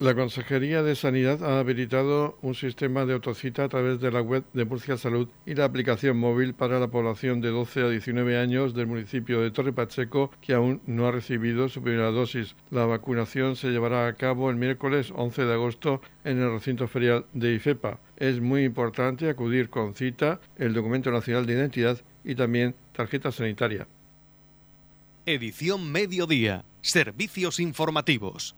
La 0.00 0.12
Consejería 0.12 0.82
de 0.82 0.96
Sanidad 0.96 1.42
ha 1.44 1.60
habilitado 1.60 2.36
un 2.42 2.56
sistema 2.56 3.06
de 3.06 3.14
autocita 3.14 3.62
a 3.62 3.68
través 3.68 4.00
de 4.00 4.10
la 4.10 4.22
web 4.22 4.42
de 4.52 4.64
Murcia 4.64 4.96
Salud 4.96 5.28
y 5.46 5.54
la 5.54 5.66
aplicación 5.66 6.18
móvil 6.18 6.52
para 6.52 6.80
la 6.80 6.88
población 6.88 7.40
de 7.40 7.50
12 7.50 7.82
a 7.82 7.88
19 7.90 8.38
años 8.38 8.74
del 8.74 8.88
municipio 8.88 9.40
de 9.40 9.52
Torre 9.52 9.72
Pacheco 9.72 10.32
que 10.40 10.52
aún 10.52 10.82
no 10.86 11.06
ha 11.06 11.12
recibido 11.12 11.68
su 11.68 11.80
primera 11.80 12.10
dosis. 12.10 12.56
La 12.70 12.86
vacunación 12.86 13.54
se 13.54 13.70
llevará 13.70 14.08
a 14.08 14.14
cabo 14.14 14.50
el 14.50 14.56
miércoles 14.56 15.12
11 15.14 15.44
de 15.44 15.54
agosto 15.54 16.02
en 16.24 16.42
el 16.42 16.50
recinto 16.50 16.88
ferial 16.88 17.24
de 17.34 17.54
IFEPA. 17.54 18.00
Es 18.16 18.40
muy 18.40 18.64
importante 18.64 19.30
acudir 19.30 19.70
con 19.70 19.94
cita, 19.94 20.40
el 20.56 20.74
documento 20.74 21.12
nacional 21.12 21.46
de 21.46 21.54
identidad 21.54 22.00
y 22.24 22.34
también 22.34 22.74
tarjeta 22.92 23.30
sanitaria. 23.30 23.86
Edición 25.28 25.90
Mediodía. 25.90 26.64
Servicios 26.82 27.58
informativos. 27.58 28.54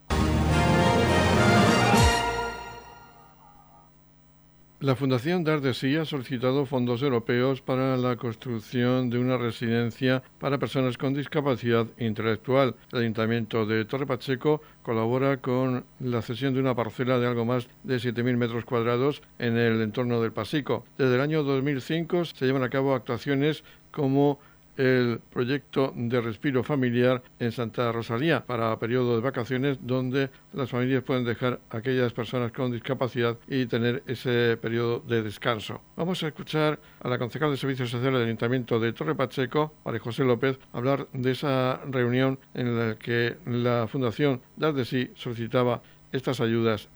La 4.80 4.94
Fundación 4.94 5.44
Dar 5.44 5.62
de 5.62 5.72
Sí 5.72 5.96
ha 5.96 6.04
solicitado 6.04 6.66
fondos 6.66 7.00
europeos 7.00 7.62
para 7.62 7.96
la 7.96 8.16
construcción 8.16 9.08
de 9.08 9.18
una 9.18 9.38
residencia 9.38 10.22
para 10.38 10.58
personas 10.58 10.98
con 10.98 11.14
discapacidad 11.14 11.86
intelectual. 11.96 12.76
El 12.92 12.98
Ayuntamiento 12.98 13.64
de 13.64 13.86
Torre 13.86 14.06
Pacheco 14.06 14.60
colabora 14.82 15.38
con 15.38 15.86
la 16.00 16.20
cesión 16.20 16.52
de 16.52 16.60
una 16.60 16.76
parcela 16.76 17.18
de 17.18 17.28
algo 17.28 17.46
más 17.46 17.66
de 17.82 17.96
7.000 17.96 18.36
metros 18.36 18.66
cuadrados 18.66 19.22
en 19.38 19.56
el 19.56 19.80
entorno 19.80 20.20
del 20.20 20.32
Pasico. 20.32 20.84
Desde 20.98 21.14
el 21.14 21.22
año 21.22 21.44
2005 21.44 22.26
se 22.26 22.44
llevan 22.44 22.62
a 22.62 22.68
cabo 22.68 22.94
actuaciones 22.94 23.64
como 23.90 24.38
el 24.78 25.20
proyecto 25.30 25.92
de 25.94 26.20
respiro 26.20 26.62
familiar 26.62 27.22
en 27.38 27.52
Santa 27.52 27.92
Rosalía 27.92 28.46
para 28.46 28.78
periodo 28.78 29.16
de 29.16 29.22
vacaciones 29.22 29.78
donde 29.82 30.30
las 30.52 30.70
familias 30.70 31.02
pueden 31.02 31.24
dejar 31.24 31.60
a 31.68 31.78
aquellas 31.78 32.12
personas 32.12 32.52
con 32.52 32.72
discapacidad 32.72 33.36
y 33.48 33.66
tener 33.66 34.02
ese 34.06 34.56
periodo 34.56 35.00
de 35.00 35.22
descanso. 35.22 35.82
Vamos 35.96 36.22
a 36.22 36.28
escuchar 36.28 36.78
a 37.00 37.08
la 37.08 37.18
concejal 37.18 37.50
de 37.50 37.56
Servicios 37.56 37.90
Sociales 37.90 38.20
del 38.20 38.28
Ayuntamiento 38.28 38.78
de 38.78 38.92
Torre 38.92 39.16
Pacheco, 39.16 39.74
María 39.84 40.00
José 40.00 40.24
López, 40.24 40.58
hablar 40.72 41.08
de 41.12 41.32
esa 41.32 41.80
reunión 41.90 42.38
en 42.54 42.78
la 42.78 42.94
que 42.96 43.36
la 43.46 43.88
Fundación 43.88 44.40
Dar 44.56 44.74
de 44.74 44.84
Sí 44.84 45.10
solicitaba 45.14 45.82
estas 46.12 46.40
ayudas 46.40 46.88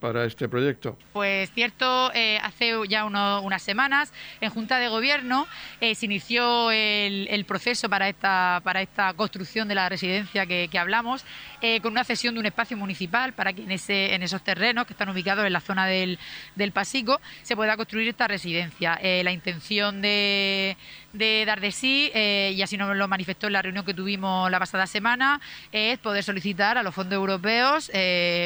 para 0.00 0.24
este 0.24 0.48
proyecto? 0.48 0.98
Pues 1.12 1.50
cierto, 1.52 2.10
eh, 2.12 2.38
hace 2.42 2.72
ya 2.88 3.04
unas 3.04 3.62
semanas 3.62 4.12
en 4.40 4.50
Junta 4.50 4.78
de 4.78 4.88
Gobierno 4.88 5.46
eh, 5.80 5.94
se 5.94 6.06
inició 6.06 6.70
el, 6.70 7.44
proceso 7.46 7.88
para 7.88 8.08
esta, 8.08 8.60
para 8.64 8.82
esta 8.82 9.12
construcción 9.14 9.68
de 9.68 9.74
la 9.74 9.88
residencia 9.88 10.44
que, 10.46 10.78
hablamos, 10.78 11.24
eh, 11.62 11.80
con 11.80 11.92
una 11.92 12.04
cesión 12.04 12.34
de 12.34 12.40
un 12.40 12.46
espacio 12.46 12.76
municipal 12.76 13.32
para 13.32 13.52
que 13.52 13.62
en, 13.62 13.70
ese, 13.70 14.14
en 14.14 14.22
esos 14.22 14.42
terrenos 14.42 14.86
que 14.86 14.92
están 14.92 15.08
ubicados 15.08 15.46
en 15.46 15.52
la 15.52 15.60
zona 15.60 15.86
del, 15.86 16.18
del 16.56 16.72
Pasico 16.72 17.20
se 17.42 17.56
pueda 17.56 17.76
construir 17.76 18.08
esta 18.08 18.26
residencia. 18.26 18.98
la 19.02 19.30
intención 19.30 20.02
de, 20.02 20.76
de 21.12 21.44
dar 21.46 21.60
de 21.60 21.72
sí, 21.72 22.10
y 22.14 22.60
así 22.60 22.76
nos 22.76 22.94
lo 22.96 23.08
manifestó 23.08 23.46
en 23.46 23.52
la 23.54 23.62
reunión 23.62 23.84
que 23.84 23.94
tuvimos 23.94 24.50
la 24.50 24.58
pasada 24.58 24.86
semana, 24.86 25.40
es 25.72 25.98
poder 25.98 26.24
solicitar 26.24 26.76
a 26.76 26.82
los 26.82 26.94
fondos 26.94 27.16
europeos 27.16 27.90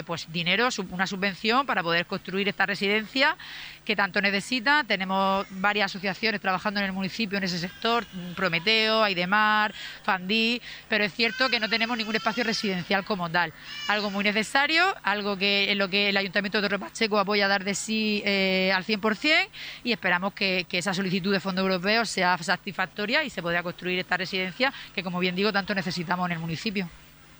pues 0.06 0.30
dinero, 0.32 0.70
una 0.90 1.06
subvención 1.06 1.66
para 1.66 1.82
poder 1.82 2.06
construir 2.06 2.48
esta 2.48 2.66
residencia 2.66 3.36
que 3.84 3.96
tanto 3.96 4.20
necesita. 4.20 4.84
Tenemos 4.84 5.46
varias 5.50 5.86
asociaciones 5.86 6.40
trabajando 6.40 6.80
en 6.80 6.86
el 6.86 6.92
municipio 6.92 7.38
en 7.38 7.44
ese 7.44 7.58
sector, 7.58 8.04
Prometeo, 8.36 9.02
Aidemar, 9.02 9.74
Fandí, 10.02 10.60
pero 10.88 11.04
es 11.04 11.12
cierto 11.12 11.48
que 11.48 11.60
no 11.60 11.68
tenemos 11.68 11.96
ningún 11.96 12.14
espacio 12.14 12.44
residencial 12.44 13.04
como 13.04 13.30
tal. 13.30 13.52
Algo 13.88 14.10
muy 14.10 14.24
necesario, 14.24 14.94
algo 15.02 15.36
que 15.36 15.70
en 15.70 15.78
lo 15.78 15.88
que 15.88 16.08
el 16.08 16.16
Ayuntamiento 16.16 16.60
de 16.60 16.68
Torre 16.68 16.78
Pacheco 16.78 17.18
apoya 17.18 17.46
a 17.46 17.48
dar 17.48 17.64
de 17.64 17.74
sí 17.74 18.22
eh, 18.24 18.72
al 18.74 18.84
100% 18.84 19.48
y 19.84 19.92
esperamos 19.92 20.32
que, 20.34 20.66
que 20.68 20.78
esa 20.78 20.94
solicitud 20.94 21.32
de 21.32 21.40
fondos 21.40 21.62
europeos 21.62 22.08
sea 22.08 22.38
satisfactoria 22.38 23.24
y 23.24 23.30
se 23.30 23.42
pueda 23.42 23.62
construir 23.62 23.98
esta 23.98 24.16
residencia 24.16 24.72
que, 24.94 25.02
como 25.02 25.18
bien 25.18 25.34
digo, 25.34 25.52
tanto 25.52 25.74
necesitamos 25.74 26.26
en 26.26 26.32
el 26.32 26.38
municipio. 26.38 26.88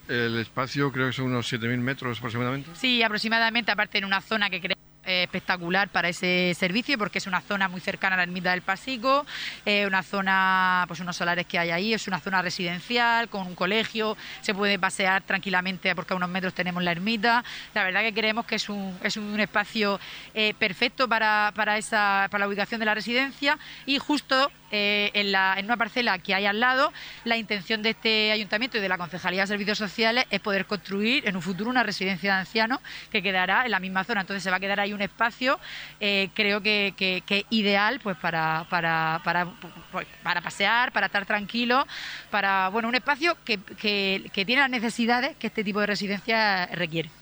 El 0.09 0.39
espacio 0.39 0.91
creo 0.93 1.07
que 1.07 1.13
son 1.13 1.27
unos 1.27 1.53
7.000 1.53 1.79
metros 1.79 2.19
aproximadamente. 2.19 2.71
Sí, 2.75 3.03
aproximadamente, 3.03 3.71
aparte 3.71 3.99
en 3.99 4.05
una 4.05 4.21
zona 4.21 4.51
que 4.51 4.61
creemos 4.61 4.83
espectacular 5.05 5.89
para 5.89 6.09
ese 6.09 6.55
servicio 6.59 6.99
porque 6.99 7.19
es 7.19 7.27
una 7.27 7.41
zona 7.41 7.69
muy 7.69 7.81
cercana 7.81 8.15
a 8.15 8.17
la 8.19 8.23
ermita 8.23 8.53
del 8.53 8.63
Pasico, 8.63 9.27
eh, 9.67 9.87
una 9.87 10.03
zona, 10.03 10.85
pues 10.87 11.01
unos 11.01 11.17
solares 11.17 11.47
que 11.47 11.59
hay 11.59 11.71
ahí, 11.71 11.95
es 11.95 12.07
una 12.07 12.21
zona 12.21 12.43
residencial 12.43 13.29
con 13.29 13.47
un 13.47 13.55
colegio, 13.55 14.17
se 14.41 14.55
puede 14.55 14.79
pasear 14.79 15.23
tranquilamente 15.23 15.95
porque 15.95 16.15
a 16.15 16.17
unos 16.17 16.29
metros 16.29 16.55
tenemos 16.55 16.83
la 16.83 16.93
ermita. 16.93 17.45
La 17.75 17.85
verdad 17.85 18.03
que 18.03 18.15
creemos 18.15 18.47
que 18.47 18.57
es 18.57 18.69
un, 18.69 18.97
es 19.03 19.17
un 19.17 19.39
espacio 19.41 19.99
eh, 20.35 20.55
perfecto 20.59 21.09
para, 21.09 21.53
para, 21.55 21.79
esa, 21.79 22.29
para 22.31 22.43
la 22.43 22.49
ubicación 22.49 22.79
de 22.79 22.87
la 22.87 22.95
residencia 22.95 23.59
y 23.87 23.99
justo 23.99 24.51
eh, 24.73 25.11
en, 25.13 25.33
la, 25.33 25.55
en, 25.59 25.67
una 25.67 25.77
parcela 25.77 26.19
que 26.19 26.35
hay 26.35 26.47
al 26.47 26.59
lado, 26.59 26.93
la 27.25 27.37
intención 27.37 27.83
de 27.83 27.91
este 27.91 28.33
ayuntamiento 28.33 28.79
y 28.79 28.81
de 28.81 28.89
la 28.89 28.97
Concejalía 28.97 29.43
de 29.43 29.47
Servicios 29.47 29.77
Sociales 29.77 30.25
es 30.31 30.41
poder 30.41 30.67
construir 30.67 31.29
en 31.29 31.37
un 31.37 31.43
futuro 31.43 31.71
una 31.71 31.83
residencia 31.83 32.33
de 32.33 32.41
ancianos 32.41 32.81
que 33.11 33.23
quedará 33.23 33.65
en 33.67 33.71
la 33.71 33.81
misma 33.81 34.03
zona. 34.05 34.23
Entonces 34.23 34.43
se 34.43 34.51
va 34.51 34.57
a 34.57 34.61
quedar 34.61 34.81
ahí 34.81 34.93
un 34.93 35.03
espacio, 35.03 35.61
eh, 36.01 36.31
creo 36.35 36.63
que, 36.63 36.95
que, 36.97 37.47
ideal 37.51 38.01
pues 38.01 38.17
para, 38.17 38.67
para, 38.71 39.21
para, 39.23 39.47
pues, 39.93 40.07
para, 40.23 40.41
pasear, 40.41 40.91
para 40.91 41.07
estar 41.07 41.27
tranquilo, 41.27 41.87
para 42.31 42.69
bueno 42.69 42.89
un 42.89 42.95
espacio 42.95 43.37
que, 43.45 43.59
que 43.59 44.45
tiene 44.47 44.63
las 44.63 44.71
necesidades 44.71 45.37
que 45.37 45.49
este 45.49 45.65
tipo 45.65 45.81
de 45.81 45.87
residencia 45.87 46.67
requiere. 46.67 47.22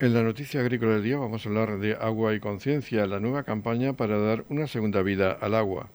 En 0.00 0.14
la 0.14 0.22
noticia 0.22 0.60
agrícola 0.60 0.92
del 0.92 1.02
día 1.02 1.16
vamos 1.16 1.44
a 1.44 1.48
hablar 1.48 1.80
de 1.80 1.94
agua 1.94 2.32
y 2.32 2.38
conciencia, 2.38 3.04
la 3.08 3.18
nueva 3.18 3.42
campaña 3.42 3.94
para 3.94 4.16
dar 4.16 4.44
una 4.48 4.68
segunda 4.68 5.02
vida 5.02 5.32
al 5.32 5.56
agua. 5.56 5.90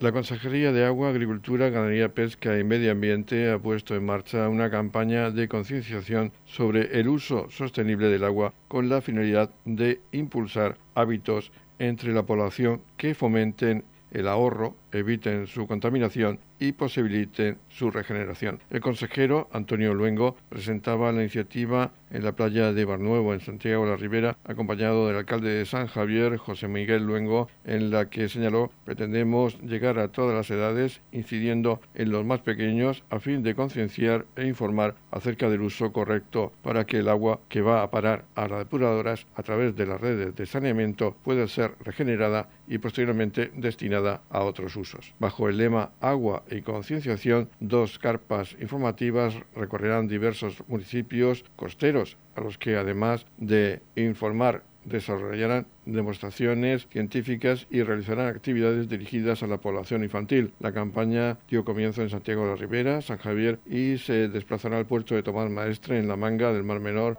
La 0.00 0.12
Consejería 0.12 0.72
de 0.72 0.84
Agua, 0.84 1.08
Agricultura, 1.08 1.70
Ganadería, 1.70 2.12
Pesca 2.12 2.58
y 2.58 2.64
Medio 2.64 2.92
Ambiente 2.92 3.50
ha 3.50 3.58
puesto 3.58 3.96
en 3.96 4.04
marcha 4.04 4.50
una 4.50 4.70
campaña 4.70 5.30
de 5.30 5.48
concienciación 5.48 6.30
sobre 6.44 7.00
el 7.00 7.08
uso 7.08 7.48
sostenible 7.48 8.08
del 8.10 8.24
agua 8.24 8.52
con 8.68 8.90
la 8.90 9.00
finalidad 9.00 9.48
de 9.64 10.02
impulsar 10.12 10.76
hábitos 10.94 11.52
entre 11.78 12.12
la 12.12 12.24
población 12.24 12.82
que 12.98 13.14
fomenten 13.14 13.82
el 14.10 14.28
ahorro, 14.28 14.76
eviten 14.98 15.46
su 15.46 15.66
contaminación 15.66 16.38
y 16.58 16.72
posibiliten 16.72 17.58
su 17.68 17.90
regeneración. 17.90 18.60
El 18.70 18.80
consejero 18.80 19.48
Antonio 19.52 19.94
Luengo 19.94 20.36
presentaba 20.48 21.12
la 21.12 21.20
iniciativa 21.22 21.92
en 22.10 22.24
la 22.24 22.32
playa 22.32 22.72
de 22.72 22.84
Barnuevo, 22.84 23.34
en 23.34 23.40
Santiago 23.40 23.84
de 23.84 23.90
la 23.90 23.96
Ribera, 23.96 24.36
acompañado 24.44 25.06
del 25.06 25.16
alcalde 25.16 25.50
de 25.50 25.66
San 25.66 25.86
Javier, 25.86 26.36
José 26.36 26.68
Miguel 26.68 27.04
Luengo, 27.04 27.48
en 27.64 27.90
la 27.90 28.08
que 28.08 28.28
señaló 28.28 28.70
pretendemos 28.84 29.60
llegar 29.60 29.98
a 29.98 30.08
todas 30.08 30.34
las 30.34 30.50
edades, 30.50 31.00
incidiendo 31.12 31.80
en 31.94 32.10
los 32.10 32.24
más 32.24 32.40
pequeños 32.40 33.02
a 33.10 33.18
fin 33.18 33.42
de 33.42 33.54
concienciar 33.54 34.24
e 34.36 34.46
informar 34.46 34.94
acerca 35.10 35.50
del 35.50 35.62
uso 35.62 35.92
correcto 35.92 36.52
para 36.62 36.86
que 36.86 36.98
el 36.98 37.08
agua 37.08 37.40
que 37.48 37.60
va 37.60 37.82
a 37.82 37.90
parar 37.90 38.24
a 38.34 38.48
las 38.48 38.60
depuradoras 38.60 39.26
a 39.34 39.42
través 39.42 39.76
de 39.76 39.86
las 39.86 40.00
redes 40.00 40.34
de 40.34 40.46
saneamiento 40.46 41.16
pueda 41.24 41.46
ser 41.48 41.72
regenerada 41.84 42.48
y 42.68 42.78
posteriormente 42.78 43.50
destinada 43.54 44.22
a 44.30 44.42
otros 44.42 44.76
usos. 44.76 44.85
Bajo 45.18 45.48
el 45.48 45.58
lema 45.58 45.90
Agua 46.00 46.44
y 46.50 46.62
concienciación, 46.62 47.48
dos 47.60 47.98
carpas 47.98 48.56
informativas 48.60 49.34
recorrerán 49.54 50.08
diversos 50.08 50.62
municipios 50.68 51.44
costeros, 51.56 52.16
a 52.34 52.40
los 52.40 52.58
que 52.58 52.76
además 52.76 53.26
de 53.38 53.80
informar 53.96 54.62
desarrollarán 54.84 55.66
demostraciones 55.84 56.86
científicas 56.90 57.66
y 57.70 57.82
realizarán 57.82 58.28
actividades 58.28 58.88
dirigidas 58.88 59.42
a 59.42 59.46
la 59.46 59.58
población 59.58 60.04
infantil. 60.04 60.52
La 60.60 60.72
campaña 60.72 61.38
dio 61.50 61.64
comienzo 61.64 62.02
en 62.02 62.10
Santiago 62.10 62.44
de 62.44 62.50
la 62.50 62.56
Ribera, 62.56 63.02
San 63.02 63.18
Javier 63.18 63.58
y 63.66 63.98
se 63.98 64.28
desplazará 64.28 64.78
al 64.78 64.86
puerto 64.86 65.14
de 65.14 65.22
Tomás 65.22 65.50
Maestre 65.50 65.98
en 65.98 66.08
la 66.08 66.16
manga 66.16 66.52
del 66.52 66.62
Mar 66.62 66.80
Menor 66.80 67.18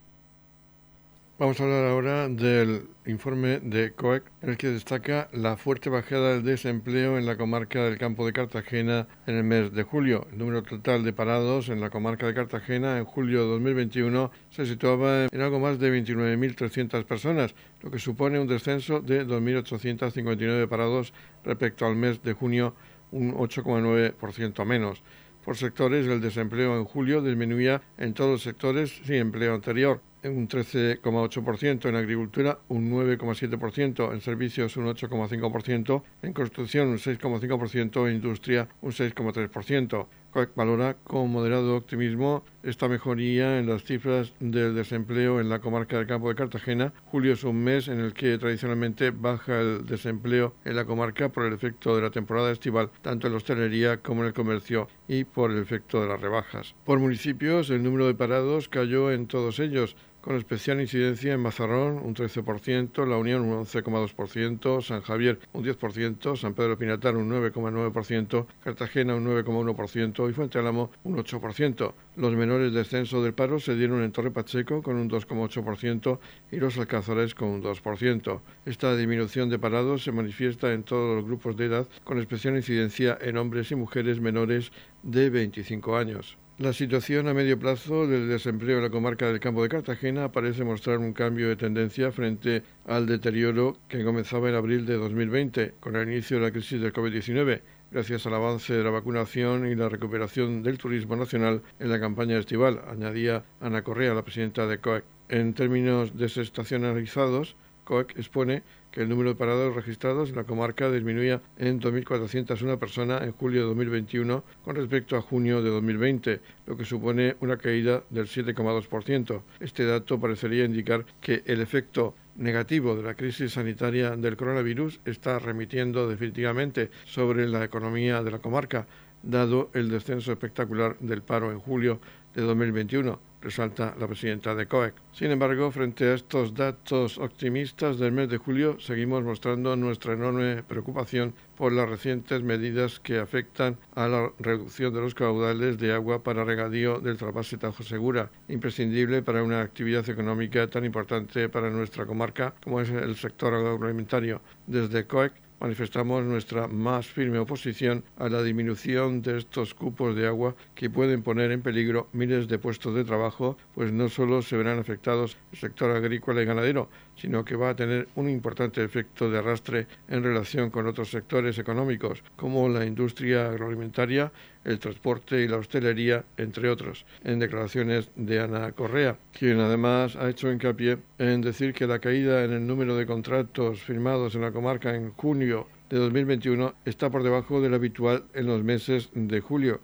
Vamos 1.41 1.59
a 1.59 1.63
hablar 1.63 1.85
ahora 1.85 2.29
del 2.29 2.89
informe 3.07 3.59
de 3.61 3.93
COEC, 3.93 4.31
en 4.43 4.51
el 4.51 4.57
que 4.57 4.67
destaca 4.67 5.27
la 5.33 5.57
fuerte 5.57 5.89
bajada 5.89 6.33
del 6.33 6.43
desempleo 6.43 7.17
en 7.17 7.25
la 7.25 7.35
comarca 7.35 7.83
del 7.83 7.97
campo 7.97 8.27
de 8.27 8.31
Cartagena 8.31 9.07
en 9.25 9.37
el 9.37 9.43
mes 9.43 9.73
de 9.73 9.81
julio. 9.81 10.27
El 10.31 10.37
número 10.37 10.61
total 10.61 11.03
de 11.03 11.13
parados 11.13 11.69
en 11.69 11.81
la 11.81 11.89
comarca 11.89 12.27
de 12.27 12.35
Cartagena 12.35 12.99
en 12.99 13.05
julio 13.05 13.41
de 13.41 13.47
2021 13.53 14.29
se 14.51 14.67
situaba 14.67 15.25
en 15.31 15.41
algo 15.41 15.59
más 15.59 15.79
de 15.79 15.91
29.300 15.91 17.05
personas, 17.05 17.55
lo 17.81 17.89
que 17.89 17.97
supone 17.97 18.39
un 18.39 18.47
descenso 18.47 18.99
de 18.99 19.25
2.859 19.25 20.67
parados 20.67 21.11
respecto 21.43 21.87
al 21.87 21.95
mes 21.95 22.21
de 22.21 22.33
junio, 22.33 22.75
un 23.11 23.33
8,9% 23.33 24.63
menos. 24.63 25.01
Por 25.43 25.57
sectores, 25.57 26.05
el 26.05 26.21
desempleo 26.21 26.77
en 26.77 26.85
julio 26.85 27.23
disminuía 27.23 27.81
en 27.97 28.13
todos 28.13 28.29
los 28.29 28.43
sectores 28.43 29.01
sin 29.03 29.15
empleo 29.15 29.55
anterior 29.55 30.01
un 30.23 30.47
13,8%, 30.47 31.89
en 31.89 31.95
agricultura 31.95 32.59
un 32.67 32.91
9,7%, 32.91 34.13
en 34.13 34.21
servicios 34.21 34.77
un 34.77 34.85
8,5%, 34.85 36.03
en 36.21 36.33
construcción 36.33 36.89
un 36.89 36.97
6,5%, 36.97 38.07
en 38.07 38.15
industria 38.15 38.67
un 38.81 38.91
6,3%. 38.91 40.07
valora 40.55 40.95
con 41.03 41.29
moderado 41.29 41.75
optimismo 41.75 42.43
esta 42.63 42.87
mejoría 42.87 43.57
en 43.59 43.67
las 43.67 43.83
cifras 43.83 44.33
del 44.39 44.75
desempleo 44.75 45.41
en 45.41 45.49
la 45.49 45.59
comarca 45.59 45.97
del 45.97 46.07
campo 46.07 46.29
de 46.29 46.35
Cartagena. 46.35 46.93
Julio 47.05 47.33
es 47.33 47.43
un 47.43 47.63
mes 47.63 47.87
en 47.87 47.99
el 47.99 48.13
que 48.13 48.37
tradicionalmente 48.37 49.11
baja 49.11 49.59
el 49.59 49.85
desempleo 49.85 50.53
en 50.63 50.75
la 50.75 50.85
comarca 50.85 51.29
por 51.29 51.45
el 51.45 51.53
efecto 51.53 51.95
de 51.95 52.03
la 52.03 52.11
temporada 52.11 52.51
estival, 52.51 52.91
tanto 53.01 53.27
en 53.27 53.33
la 53.33 53.37
hostelería 53.37 53.97
como 53.97 54.21
en 54.21 54.27
el 54.27 54.33
comercio 54.33 54.87
y 55.07 55.23
por 55.23 55.51
el 55.51 55.57
efecto 55.61 56.01
de 56.01 56.07
las 56.07 56.21
rebajas. 56.21 56.75
Por 56.85 56.99
municipios, 56.99 57.69
el 57.69 57.83
número 57.83 58.07
de 58.07 58.13
parados 58.13 58.69
cayó 58.69 59.11
en 59.11 59.27
todos 59.27 59.59
ellos 59.59 59.95
con 60.21 60.35
especial 60.35 60.79
incidencia 60.79 61.33
en 61.33 61.39
Mazarrón 61.39 61.97
un 61.97 62.15
13%, 62.15 63.05
La 63.05 63.17
Unión 63.17 63.41
un 63.41 63.65
11,2%, 63.65 64.81
San 64.81 65.01
Javier 65.01 65.39
un 65.53 65.63
10%, 65.63 66.37
San 66.37 66.53
Pedro 66.53 66.77
Pinatar 66.77 67.15
un 67.15 67.29
9,9%, 67.29 68.45
Cartagena 68.63 69.15
un 69.15 69.25
9,1% 69.25 70.29
y 70.29 70.33
Fuente 70.33 70.59
Álamo 70.59 70.91
un 71.03 71.17
8%. 71.17 71.93
Los 72.15 72.35
menores 72.35 72.73
descensos 72.73 73.23
del 73.23 73.33
paro 73.33 73.59
se 73.59 73.75
dieron 73.75 74.03
en 74.03 74.11
Torre 74.11 74.31
Pacheco 74.31 74.83
con 74.83 74.97
un 74.97 75.09
2,8% 75.09 76.19
y 76.51 76.57
los 76.57 76.77
Alcázares 76.77 77.33
con 77.33 77.49
un 77.49 77.63
2%. 77.63 78.41
Esta 78.65 78.95
disminución 78.95 79.49
de 79.49 79.59
parados 79.59 80.03
se 80.03 80.11
manifiesta 80.11 80.73
en 80.73 80.83
todos 80.83 81.15
los 81.15 81.25
grupos 81.25 81.57
de 81.57 81.65
edad 81.65 81.87
con 82.03 82.19
especial 82.19 82.55
incidencia 82.55 83.17
en 83.21 83.37
hombres 83.37 83.71
y 83.71 83.75
mujeres 83.75 84.19
menores 84.19 84.71
de 85.03 85.29
25 85.29 85.97
años. 85.97 86.37
La 86.61 86.73
situación 86.73 87.27
a 87.27 87.33
medio 87.33 87.57
plazo 87.57 88.05
del 88.05 88.29
desempleo 88.29 88.77
en 88.77 88.83
la 88.83 88.91
comarca 88.91 89.25
del 89.25 89.39
campo 89.39 89.63
de 89.63 89.69
Cartagena 89.69 90.31
parece 90.31 90.63
mostrar 90.63 90.99
un 90.99 91.11
cambio 91.11 91.49
de 91.49 91.55
tendencia 91.55 92.11
frente 92.11 92.61
al 92.85 93.07
deterioro 93.07 93.77
que 93.87 94.03
comenzaba 94.03 94.47
en 94.47 94.53
abril 94.53 94.85
de 94.85 94.93
2020 94.93 95.73
con 95.79 95.95
el 95.95 96.07
inicio 96.07 96.37
de 96.37 96.43
la 96.43 96.51
crisis 96.51 96.79
del 96.79 96.93
COVID-19, 96.93 97.61
gracias 97.89 98.27
al 98.27 98.35
avance 98.35 98.73
de 98.73 98.83
la 98.83 98.91
vacunación 98.91 99.65
y 99.65 99.73
la 99.73 99.89
recuperación 99.89 100.61
del 100.61 100.77
turismo 100.77 101.15
nacional 101.15 101.63
en 101.79 101.89
la 101.89 101.99
campaña 101.99 102.37
estival, 102.37 102.79
añadía 102.87 103.43
Ana 103.59 103.81
Correa, 103.81 104.13
la 104.13 104.21
presidenta 104.21 104.67
de 104.67 104.77
COEC. 104.77 105.03
En 105.29 105.55
términos 105.55 106.15
desestacionalizados, 106.15 107.55
COEC 107.83 108.17
expone 108.17 108.63
que 108.91 109.01
el 109.01 109.09
número 109.09 109.29
de 109.29 109.35
parados 109.35 109.73
registrados 109.73 110.29
en 110.29 110.35
la 110.35 110.43
comarca 110.43 110.91
disminuía 110.91 111.41
en 111.57 111.79
2.401 111.79 112.77
personas 112.77 113.23
en 113.23 113.31
julio 113.31 113.61
de 113.61 113.67
2021 113.67 114.43
con 114.63 114.75
respecto 114.75 115.15
a 115.15 115.21
junio 115.21 115.61
de 115.61 115.69
2020, 115.69 116.41
lo 116.67 116.77
que 116.77 116.85
supone 116.85 117.37
una 117.39 117.57
caída 117.57 118.03
del 118.09 118.27
7,2%. 118.27 119.41
Este 119.59 119.85
dato 119.85 120.19
parecería 120.19 120.65
indicar 120.65 121.05
que 121.21 121.41
el 121.45 121.61
efecto 121.61 122.15
negativo 122.35 122.95
de 122.95 123.03
la 123.03 123.15
crisis 123.15 123.53
sanitaria 123.53 124.15
del 124.15 124.37
coronavirus 124.37 124.99
está 125.05 125.39
remitiendo 125.39 126.09
definitivamente 126.09 126.91
sobre 127.05 127.47
la 127.47 127.63
economía 127.63 128.23
de 128.23 128.31
la 128.31 128.39
comarca, 128.39 128.87
dado 129.23 129.69
el 129.73 129.89
descenso 129.89 130.31
espectacular 130.31 130.97
del 130.99 131.21
paro 131.21 131.51
en 131.51 131.59
julio 131.59 131.99
de 132.35 132.41
2021 132.41 133.31
resalta 133.41 133.95
la 133.99 134.07
presidenta 134.07 134.55
de 134.55 134.67
COEC. 134.67 134.93
Sin 135.11 135.31
embargo, 135.31 135.71
frente 135.71 136.05
a 136.05 136.13
estos 136.13 136.53
datos 136.53 137.17
optimistas 137.17 137.97
del 137.97 138.11
mes 138.11 138.29
de 138.29 138.37
julio, 138.37 138.79
seguimos 138.79 139.23
mostrando 139.23 139.75
nuestra 139.75 140.13
enorme 140.13 140.63
preocupación 140.63 141.33
por 141.57 141.73
las 141.73 141.89
recientes 141.89 142.43
medidas 142.43 142.99
que 142.99 143.17
afectan 143.17 143.77
a 143.95 144.07
la 144.07 144.31
reducción 144.39 144.93
de 144.93 145.01
los 145.01 145.15
caudales 145.15 145.77
de 145.79 145.91
agua 145.91 146.23
para 146.23 146.45
regadío 146.45 146.99
del 146.99 147.17
trasvase 147.17 147.57
Tajo 147.57 147.83
Segura, 147.83 148.29
imprescindible 148.47 149.23
para 149.23 149.43
una 149.43 149.61
actividad 149.61 150.07
económica 150.07 150.67
tan 150.67 150.85
importante 150.85 151.49
para 151.49 151.69
nuestra 151.69 152.05
comarca 152.05 152.53
como 152.63 152.79
es 152.79 152.89
el 152.89 153.15
sector 153.15 153.53
agroalimentario. 153.53 154.41
Desde 154.67 155.05
COEC 155.05 155.33
manifestamos 155.61 156.25
nuestra 156.25 156.67
más 156.67 157.05
firme 157.05 157.37
oposición 157.37 158.03
a 158.17 158.29
la 158.29 158.41
disminución 158.41 159.21
de 159.21 159.37
estos 159.37 159.75
cupos 159.75 160.15
de 160.15 160.25
agua 160.25 160.55
que 160.73 160.89
pueden 160.89 161.21
poner 161.21 161.51
en 161.51 161.61
peligro 161.61 162.07
miles 162.13 162.47
de 162.47 162.57
puestos 162.57 162.95
de 162.95 163.03
trabajo, 163.03 163.57
pues 163.75 163.93
no 163.93 164.09
solo 164.09 164.41
se 164.41 164.57
verán 164.57 164.79
afectados 164.79 165.37
el 165.51 165.59
sector 165.59 165.95
agrícola 165.95 166.41
y 166.41 166.45
ganadero, 166.45 166.89
sino 167.15 167.45
que 167.45 167.55
va 167.55 167.69
a 167.69 167.75
tener 167.75 168.07
un 168.15 168.27
importante 168.27 168.83
efecto 168.83 169.29
de 169.29 169.37
arrastre 169.37 169.85
en 170.07 170.23
relación 170.23 170.71
con 170.71 170.87
otros 170.87 171.11
sectores 171.11 171.59
económicos, 171.59 172.23
como 172.35 172.67
la 172.67 172.83
industria 172.83 173.51
agroalimentaria, 173.51 174.31
el 174.63 174.79
transporte 174.79 175.41
y 175.41 175.47
la 175.47 175.57
hostelería, 175.57 176.25
entre 176.37 176.69
otros, 176.69 177.05
en 177.23 177.39
declaraciones 177.39 178.09
de 178.15 178.39
Ana 178.39 178.71
Correa, 178.71 179.17
quien 179.31 179.59
además 179.59 180.15
ha 180.15 180.29
hecho 180.29 180.51
hincapié 180.51 180.99
en 181.17 181.41
decir 181.41 181.73
que 181.73 181.87
la 181.87 181.99
caída 181.99 182.43
en 182.43 182.53
el 182.53 182.65
número 182.67 182.95
de 182.95 183.05
contratos 183.05 183.81
firmados 183.81 184.35
en 184.35 184.41
la 184.41 184.51
comarca 184.51 184.95
en 184.95 185.11
junio 185.13 185.67
de 185.89 185.97
2021 185.97 186.73
está 186.85 187.09
por 187.09 187.23
debajo 187.23 187.61
del 187.61 187.73
habitual 187.73 188.25
en 188.33 188.45
los 188.47 188.63
meses 188.63 189.09
de 189.13 189.41
julio. 189.41 189.81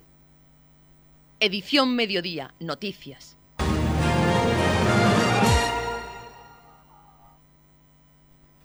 Edición 1.40 1.96
Mediodía, 1.96 2.54
Noticias. 2.60 3.38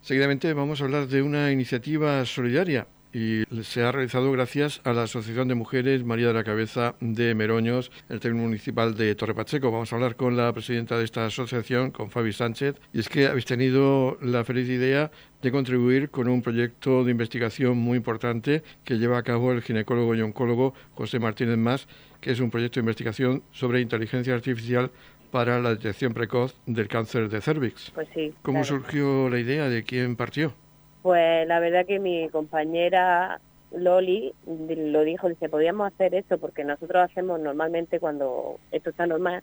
Seguidamente 0.00 0.52
vamos 0.52 0.80
a 0.80 0.84
hablar 0.84 1.06
de 1.06 1.22
una 1.22 1.52
iniciativa 1.52 2.24
solidaria 2.26 2.86
y 3.12 3.44
se 3.62 3.82
ha 3.82 3.92
realizado 3.92 4.32
gracias 4.32 4.80
a 4.84 4.92
la 4.92 5.02
Asociación 5.02 5.48
de 5.48 5.54
Mujeres 5.54 6.04
María 6.04 6.28
de 6.28 6.34
la 6.34 6.44
Cabeza 6.44 6.94
de 7.00 7.34
Meroños, 7.34 7.90
el 8.08 8.20
técnico 8.20 8.44
municipal 8.44 8.94
de 8.94 9.14
Torre 9.14 9.34
Pacheco. 9.34 9.70
Vamos 9.70 9.92
a 9.92 9.96
hablar 9.96 10.16
con 10.16 10.36
la 10.36 10.52
presidenta 10.52 10.96
de 10.96 11.04
esta 11.04 11.26
asociación, 11.26 11.90
con 11.90 12.10
Fabi 12.10 12.32
Sánchez, 12.32 12.76
y 12.92 13.00
es 13.00 13.08
que 13.08 13.26
habéis 13.26 13.44
tenido 13.44 14.16
la 14.22 14.44
feliz 14.44 14.68
idea 14.68 15.10
de 15.42 15.50
contribuir 15.50 16.10
con 16.10 16.28
un 16.28 16.40
proyecto 16.40 17.04
de 17.04 17.10
investigación 17.10 17.76
muy 17.76 17.98
importante 17.98 18.62
que 18.84 18.98
lleva 18.98 19.18
a 19.18 19.22
cabo 19.22 19.52
el 19.52 19.62
ginecólogo 19.62 20.14
y 20.14 20.22
oncólogo 20.22 20.72
José 20.94 21.18
Martínez 21.18 21.58
Más, 21.58 21.88
que 22.20 22.30
es 22.30 22.40
un 22.40 22.50
proyecto 22.50 22.76
de 22.76 22.84
investigación 22.84 23.42
sobre 23.52 23.80
inteligencia 23.80 24.34
artificial 24.34 24.90
para 25.30 25.60
la 25.60 25.70
detección 25.70 26.12
precoz 26.12 26.54
del 26.66 26.88
cáncer 26.88 27.28
de 27.28 27.40
cervix. 27.40 27.90
Pues 27.90 28.08
sí. 28.14 28.32
¿Cómo 28.42 28.64
surgió 28.64 29.28
la 29.28 29.38
idea? 29.38 29.68
¿De 29.68 29.82
quién 29.82 30.14
partió? 30.14 30.54
Pues 31.02 31.46
la 31.48 31.60
verdad 31.60 31.84
que 31.86 31.98
mi 31.98 32.28
compañera 32.28 33.40
Loli 33.72 34.34
lo 34.46 35.02
dijo, 35.02 35.28
dice, 35.28 35.48
podíamos 35.48 35.92
hacer 35.92 36.14
esto 36.14 36.38
porque 36.38 36.64
nosotros 36.64 37.02
hacemos 37.02 37.40
normalmente 37.40 37.98
cuando 37.98 38.58
esto 38.70 38.90
está 38.90 39.06
normal, 39.06 39.42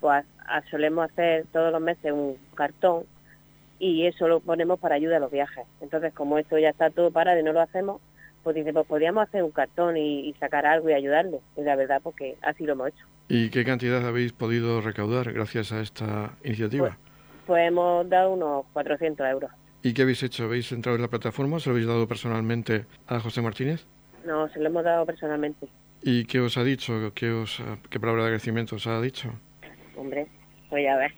pues 0.00 0.24
solemos 0.70 1.10
hacer 1.10 1.46
todos 1.52 1.72
los 1.72 1.80
meses 1.80 2.12
un 2.12 2.36
cartón 2.54 3.04
y 3.78 4.06
eso 4.06 4.28
lo 4.28 4.40
ponemos 4.40 4.78
para 4.78 4.94
ayuda 4.94 5.16
a 5.16 5.20
los 5.20 5.30
viajes. 5.30 5.64
Entonces, 5.80 6.12
como 6.12 6.38
esto 6.38 6.58
ya 6.58 6.68
está 6.68 6.90
todo 6.90 7.10
parado 7.10 7.40
y 7.40 7.42
no 7.42 7.52
lo 7.52 7.60
hacemos, 7.60 8.00
pues 8.42 8.54
dice, 8.56 8.72
pues 8.72 8.86
podríamos 8.86 9.26
hacer 9.26 9.42
un 9.42 9.50
cartón 9.50 9.96
y, 9.96 10.34
sacar 10.38 10.66
algo 10.66 10.90
y 10.90 10.92
ayudarle. 10.92 11.40
Y 11.56 11.62
la 11.62 11.76
verdad, 11.76 12.00
porque 12.02 12.36
así 12.42 12.64
lo 12.64 12.72
hemos 12.72 12.88
hecho. 12.88 13.04
¿Y 13.28 13.50
qué 13.50 13.64
cantidad 13.64 14.06
habéis 14.06 14.32
podido 14.32 14.80
recaudar 14.80 15.32
gracias 15.32 15.72
a 15.72 15.80
esta 15.80 16.32
iniciativa? 16.44 16.88
Pues, 16.88 16.98
pues 17.46 17.68
hemos 17.68 18.08
dado 18.08 18.32
unos 18.32 18.66
400 18.72 19.26
euros. 19.28 19.50
¿Y 19.82 19.94
qué 19.94 20.02
habéis 20.02 20.22
hecho? 20.22 20.44
¿Habéis 20.44 20.70
entrado 20.72 20.96
en 20.96 21.02
la 21.02 21.08
plataforma? 21.08 21.58
¿Se 21.58 21.68
lo 21.68 21.74
habéis 21.74 21.86
dado 21.86 22.06
personalmente 22.06 22.84
a 23.06 23.18
José 23.20 23.40
Martínez? 23.40 23.86
No, 24.26 24.48
se 24.50 24.60
lo 24.60 24.66
hemos 24.66 24.84
dado 24.84 25.06
personalmente. 25.06 25.66
¿Y 26.02 26.24
qué 26.24 26.40
os 26.40 26.56
ha 26.58 26.64
dicho? 26.64 27.12
¿Qué, 27.14 27.30
os, 27.30 27.62
qué 27.88 27.98
palabra 27.98 28.22
de 28.22 28.28
agradecimiento 28.28 28.76
os 28.76 28.86
ha 28.86 29.00
dicho? 29.00 29.32
Hombre, 29.96 30.26
voy 30.68 30.86
a 30.86 30.96
ver. 30.96 31.12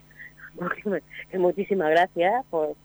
Muchísimas 1.35 1.90
gracias 1.90 2.44
por, 2.51 2.77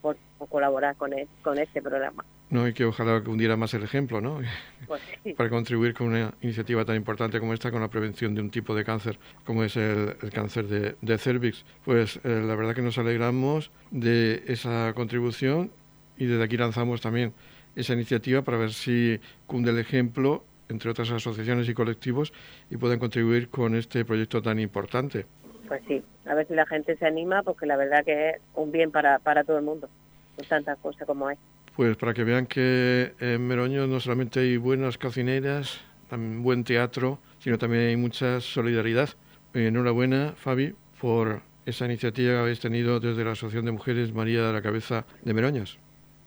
por, 0.00 0.16
colaborar 0.48 0.96
con, 0.96 1.12
el, 1.12 1.28
con 1.42 1.58
este 1.58 1.82
programa. 1.82 2.24
No, 2.48 2.68
y 2.68 2.72
que 2.72 2.84
ojalá 2.84 3.22
que 3.22 3.30
hundiera 3.30 3.56
más 3.56 3.74
el 3.74 3.82
ejemplo, 3.82 4.20
¿no? 4.20 4.40
Pues 4.86 5.02
Para 5.36 5.50
contribuir 5.50 5.94
con 5.94 6.08
una 6.08 6.32
iniciativa 6.42 6.84
tan 6.84 6.94
importante 6.94 7.40
como 7.40 7.52
esta, 7.52 7.72
con 7.72 7.80
la 7.80 7.88
prevención 7.88 8.36
de 8.36 8.40
un 8.40 8.50
tipo 8.50 8.74
de 8.74 8.84
cáncer 8.84 9.18
como 9.44 9.64
es 9.64 9.76
el, 9.76 10.16
cáncer 10.32 10.68
de, 10.68 10.94
de, 11.00 11.18
cervix. 11.18 11.64
Pues 11.84 12.20
eh, 12.22 12.42
la 12.46 12.54
verdad 12.54 12.74
que 12.74 12.82
nos 12.82 12.98
alegramos 12.98 13.72
de 13.90 14.44
esa 14.46 14.92
contribución 14.94 15.72
y 16.16 16.26
desde 16.26 16.44
aquí 16.44 16.56
lanzamos 16.56 17.00
también 17.00 17.32
esa 17.74 17.94
iniciativa 17.94 18.42
para 18.42 18.58
ver 18.58 18.72
si 18.72 19.20
cunde 19.46 19.72
el 19.72 19.78
ejemplo 19.78 20.44
entre 20.68 20.90
otras 20.90 21.10
asociaciones 21.10 21.68
y 21.68 21.74
colectivos 21.74 22.32
y 22.70 22.76
pueden 22.76 22.98
contribuir 22.98 23.48
con 23.48 23.74
este 23.74 24.04
proyecto 24.04 24.42
tan 24.42 24.58
importante. 24.58 25.26
Pues 25.68 25.82
sí, 25.86 26.02
a 26.26 26.34
ver 26.34 26.46
si 26.46 26.54
la 26.54 26.66
gente 26.66 26.96
se 26.96 27.06
anima, 27.06 27.42
porque 27.42 27.66
la 27.66 27.76
verdad 27.76 28.04
que 28.04 28.30
es 28.30 28.36
un 28.54 28.70
bien 28.72 28.90
para, 28.90 29.18
para 29.18 29.44
todo 29.44 29.58
el 29.58 29.64
mundo, 29.64 29.88
con 30.36 30.46
tantas 30.46 30.78
cosas 30.78 31.06
como 31.06 31.28
hay. 31.28 31.36
Pues 31.76 31.98
para 31.98 32.14
que 32.14 32.24
vean 32.24 32.46
que 32.46 33.14
en 33.20 33.46
Meroño 33.46 33.86
no 33.86 34.00
solamente 34.00 34.40
hay 34.40 34.56
buenas 34.56 34.96
cocineras, 34.96 35.78
también 36.08 36.42
buen 36.42 36.64
teatro, 36.64 37.18
sino 37.38 37.58
también 37.58 37.88
hay 37.88 37.96
mucha 37.96 38.40
solidaridad. 38.40 39.10
Enhorabuena, 39.52 40.32
Fabi, 40.36 40.74
por 40.98 41.42
esa 41.66 41.84
iniciativa 41.84 42.32
que 42.32 42.38
habéis 42.38 42.60
tenido 42.60 42.98
desde 42.98 43.24
la 43.24 43.32
Asociación 43.32 43.66
de 43.66 43.72
Mujeres 43.72 44.14
María 44.14 44.46
de 44.46 44.52
la 44.54 44.62
Cabeza 44.62 45.04
de 45.22 45.34
Meroñas. 45.34 45.76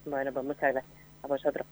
Bueno, 0.05 0.31
pues 0.31 0.45
muchas 0.45 0.71
gracias 0.71 0.93
a 1.23 1.27
vosotros. 1.27 1.67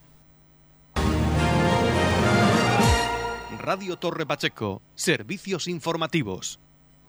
Radio 3.60 3.98
Torre 3.98 4.26
Pacheco, 4.26 4.82
servicios 4.96 5.68
informativos. 5.68 6.60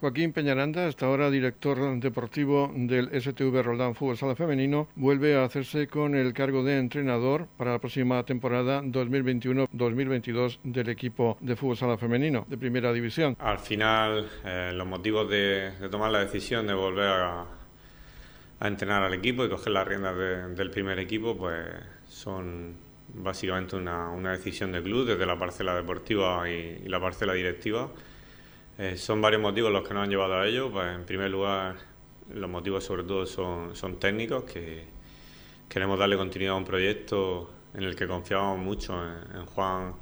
Joaquín 0.01 0.33
Peñaranda, 0.33 0.87
hasta 0.87 1.07
ahora 1.07 1.29
director 1.29 1.99
deportivo 1.99 2.71
del 2.73 3.11
STV 3.21 3.63
Roldán 3.65 3.97
Fútbol 3.97 4.17
Sala 4.17 4.37
Femenino, 4.37 4.87
vuelve 4.95 5.35
a 5.35 5.43
hacerse 5.43 5.89
con 5.89 6.15
el 6.15 6.33
cargo 6.35 6.63
de 6.63 6.79
entrenador 6.79 7.49
para 7.57 7.73
la 7.73 7.79
próxima 7.81 8.23
temporada 8.23 8.81
2021-2022 8.83 10.61
del 10.63 10.89
equipo 10.91 11.37
de 11.41 11.57
fútbol 11.57 11.77
sala 11.77 11.99
femenino 11.99 12.47
de 12.49 12.57
primera 12.57 12.93
división. 12.93 13.37
Al 13.41 13.59
final, 13.59 14.29
eh, 14.45 14.71
los 14.73 14.87
motivos 14.87 15.29
de, 15.29 15.73
tomar 15.91 16.13
la 16.13 16.21
decisión 16.21 16.69
de 16.69 16.75
volver 16.75 17.11
a, 17.11 17.47
entrenar 18.61 19.03
al 19.03 19.15
equipo 19.15 19.45
y 19.45 19.49
coger 19.49 19.73
las 19.73 19.87
riendas 19.87 20.17
del 20.57 20.71
primer 20.71 21.01
equipo, 21.01 21.37
pues 21.37 21.67
son 22.09 22.77
básicamente 23.15 23.75
una, 23.75 24.31
decisión 24.31 24.71
de 24.71 24.81
club 24.81 25.07
desde 25.07 25.27
la 25.27 25.37
parcela 25.37 25.75
deportiva 25.75 26.49
y 26.49 26.87
la 26.89 27.01
parcela 27.01 27.33
directiva 27.33 27.91
eh, 28.79 28.97
son 28.97 29.21
varios 29.21 29.43
motivos 29.43 29.73
los 29.73 29.87
que 29.87 29.93
nos 29.93 30.05
han 30.05 30.11
llevado 30.11 30.35
a 30.35 30.47
ello. 30.47 30.71
Pues, 30.71 30.87
en 30.95 31.05
primer 31.05 31.31
lugar, 31.31 31.77
los 32.33 32.49
motivos 32.49 32.85
sobre 32.85 33.03
todo 33.03 33.27
son, 33.27 33.75
son 33.75 33.99
técnicos, 33.99 34.45
que 34.45 34.85
queremos 35.69 35.99
darle 35.99 36.17
continuidad 36.17 36.55
a 36.55 36.59
un 36.59 36.65
proyecto 36.65 37.51
en 37.75 37.83
el 37.83 37.97
que 37.97 38.07
confiábamos 38.07 38.59
mucho 38.59 38.95
en, 39.35 39.47
Juan, 39.47 39.95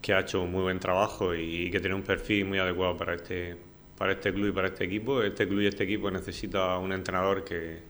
que 0.00 0.14
ha 0.14 0.20
hecho 0.20 0.42
un 0.42 0.52
muy 0.52 0.62
buen 0.62 0.78
trabajo 0.78 1.34
y, 1.34 1.70
que 1.70 1.80
tiene 1.80 1.96
un 1.96 2.02
perfil 2.02 2.44
muy 2.44 2.58
adecuado 2.58 2.96
para 2.96 3.14
este, 3.14 3.56
para 3.96 4.12
este 4.12 4.32
club 4.32 4.48
y 4.48 4.52
para 4.52 4.68
este 4.68 4.84
equipo. 4.84 5.20
Este 5.22 5.48
club 5.48 5.62
y 5.62 5.66
este 5.66 5.82
equipo 5.84 6.08
necesita 6.10 6.78
un 6.78 6.92
entrenador 6.92 7.44
que, 7.44 7.82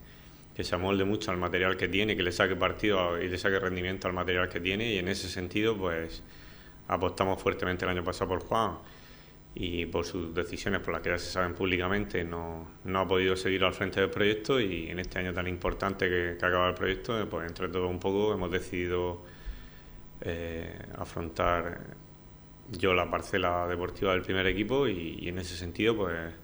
que 0.56 0.64
se 0.64 0.74
amolde 0.74 1.04
mucho 1.04 1.30
al 1.30 1.36
material 1.36 1.76
que 1.76 1.86
tiene, 1.86 2.16
que 2.16 2.22
le 2.22 2.32
saque 2.32 2.56
partido 2.56 3.22
y 3.22 3.28
le 3.28 3.36
saque 3.36 3.58
rendimiento 3.58 4.08
al 4.08 4.14
material 4.14 4.48
que 4.48 4.58
tiene 4.60 4.94
y 4.94 4.98
en 4.98 5.08
ese 5.08 5.28
sentido 5.28 5.76
pues 5.76 6.22
apostamos 6.88 7.42
fuertemente 7.42 7.84
el 7.84 7.90
año 7.90 8.02
pasado 8.02 8.30
por 8.30 8.40
Juan 8.40 8.78
y 9.54 9.86
por 9.86 10.04
sus 10.04 10.34
decisiones, 10.34 10.80
por 10.80 10.94
las 10.94 11.02
que 11.02 11.10
ya 11.10 11.18
se 11.18 11.30
saben 11.30 11.54
públicamente, 11.54 12.22
no, 12.24 12.66
no 12.84 13.00
ha 13.00 13.08
podido 13.08 13.34
seguir 13.36 13.64
al 13.64 13.74
frente 13.74 14.00
del 14.00 14.10
proyecto 14.10 14.60
y 14.60 14.88
en 14.88 14.98
este 14.98 15.18
año 15.18 15.32
tan 15.32 15.48
importante 15.48 16.08
que, 16.08 16.36
que 16.38 16.46
acaba 16.46 16.68
el 16.68 16.74
proyecto, 16.74 17.28
pues 17.28 17.48
entre 17.48 17.68
todo 17.68 17.88
un 17.88 17.98
poco 17.98 18.32
hemos 18.32 18.50
decidido 18.50 19.24
eh, 20.20 20.78
afrontar 20.96 21.80
yo 22.70 22.92
la 22.92 23.10
parcela 23.10 23.66
deportiva 23.66 24.12
del 24.12 24.22
primer 24.22 24.46
equipo 24.46 24.88
y, 24.88 25.28
en 25.28 25.38
ese 25.38 25.56
sentido 25.56 25.96
pues 25.96 26.34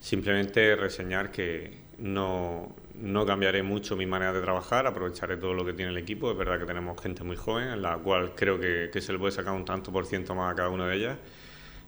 simplemente 0.00 0.74
reseñar 0.74 1.30
que 1.30 1.78
no, 1.98 2.74
no 2.94 3.26
cambiaré 3.26 3.62
mucho 3.62 3.96
mi 3.96 4.06
manera 4.06 4.32
de 4.32 4.40
trabajar, 4.40 4.86
aprovecharé 4.86 5.36
todo 5.36 5.54
lo 5.54 5.64
que 5.64 5.74
tiene 5.74 5.92
el 5.92 5.98
equipo, 5.98 6.30
es 6.30 6.36
verdad 6.36 6.58
que 6.58 6.64
tenemos 6.64 7.00
gente 7.00 7.22
muy 7.22 7.36
joven, 7.36 7.68
en 7.68 7.82
la 7.82 7.98
cual 7.98 8.34
creo 8.34 8.58
que, 8.58 8.90
que 8.92 9.00
se 9.00 9.12
le 9.12 9.18
puede 9.18 9.32
sacar 9.32 9.52
un 9.52 9.64
tanto 9.64 9.92
por 9.92 10.06
ciento 10.06 10.34
más 10.34 10.52
a 10.52 10.56
cada 10.56 10.70
una 10.70 10.88
de 10.88 10.96
ellas 10.96 11.18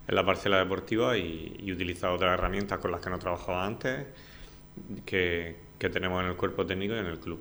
en 0.09 0.15
la 0.15 0.25
parcela 0.25 0.59
deportiva 0.59 1.17
y, 1.17 1.57
y 1.59 1.73
utilizar 1.73 2.11
otras 2.11 2.35
herramientas 2.35 2.79
con 2.79 2.91
las 2.91 3.01
que 3.01 3.11
no 3.11 3.19
trabajaba 3.19 3.65
antes 3.65 4.07
que, 5.05 5.57
tenemos 5.79 6.23
en 6.23 6.31
el 6.31 6.37
cuerpo 6.37 6.65
técnico 6.65 6.95
y 6.95 6.99
en 6.99 7.07
el 7.07 7.19
club. 7.19 7.41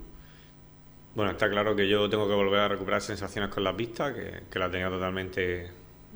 Bueno, 1.14 1.32
está 1.32 1.48
claro 1.48 1.76
que 1.76 1.88
yo 1.88 2.08
tengo 2.08 2.26
que 2.26 2.34
volver 2.34 2.60
a 2.60 2.68
recuperar 2.68 3.00
sensaciones 3.00 3.50
con 3.50 3.62
la 3.64 3.76
pista, 3.76 4.14
que, 4.14 4.42
que 4.50 4.58
la 4.58 4.70
tenía 4.70 4.88
totalmente, 4.88 5.70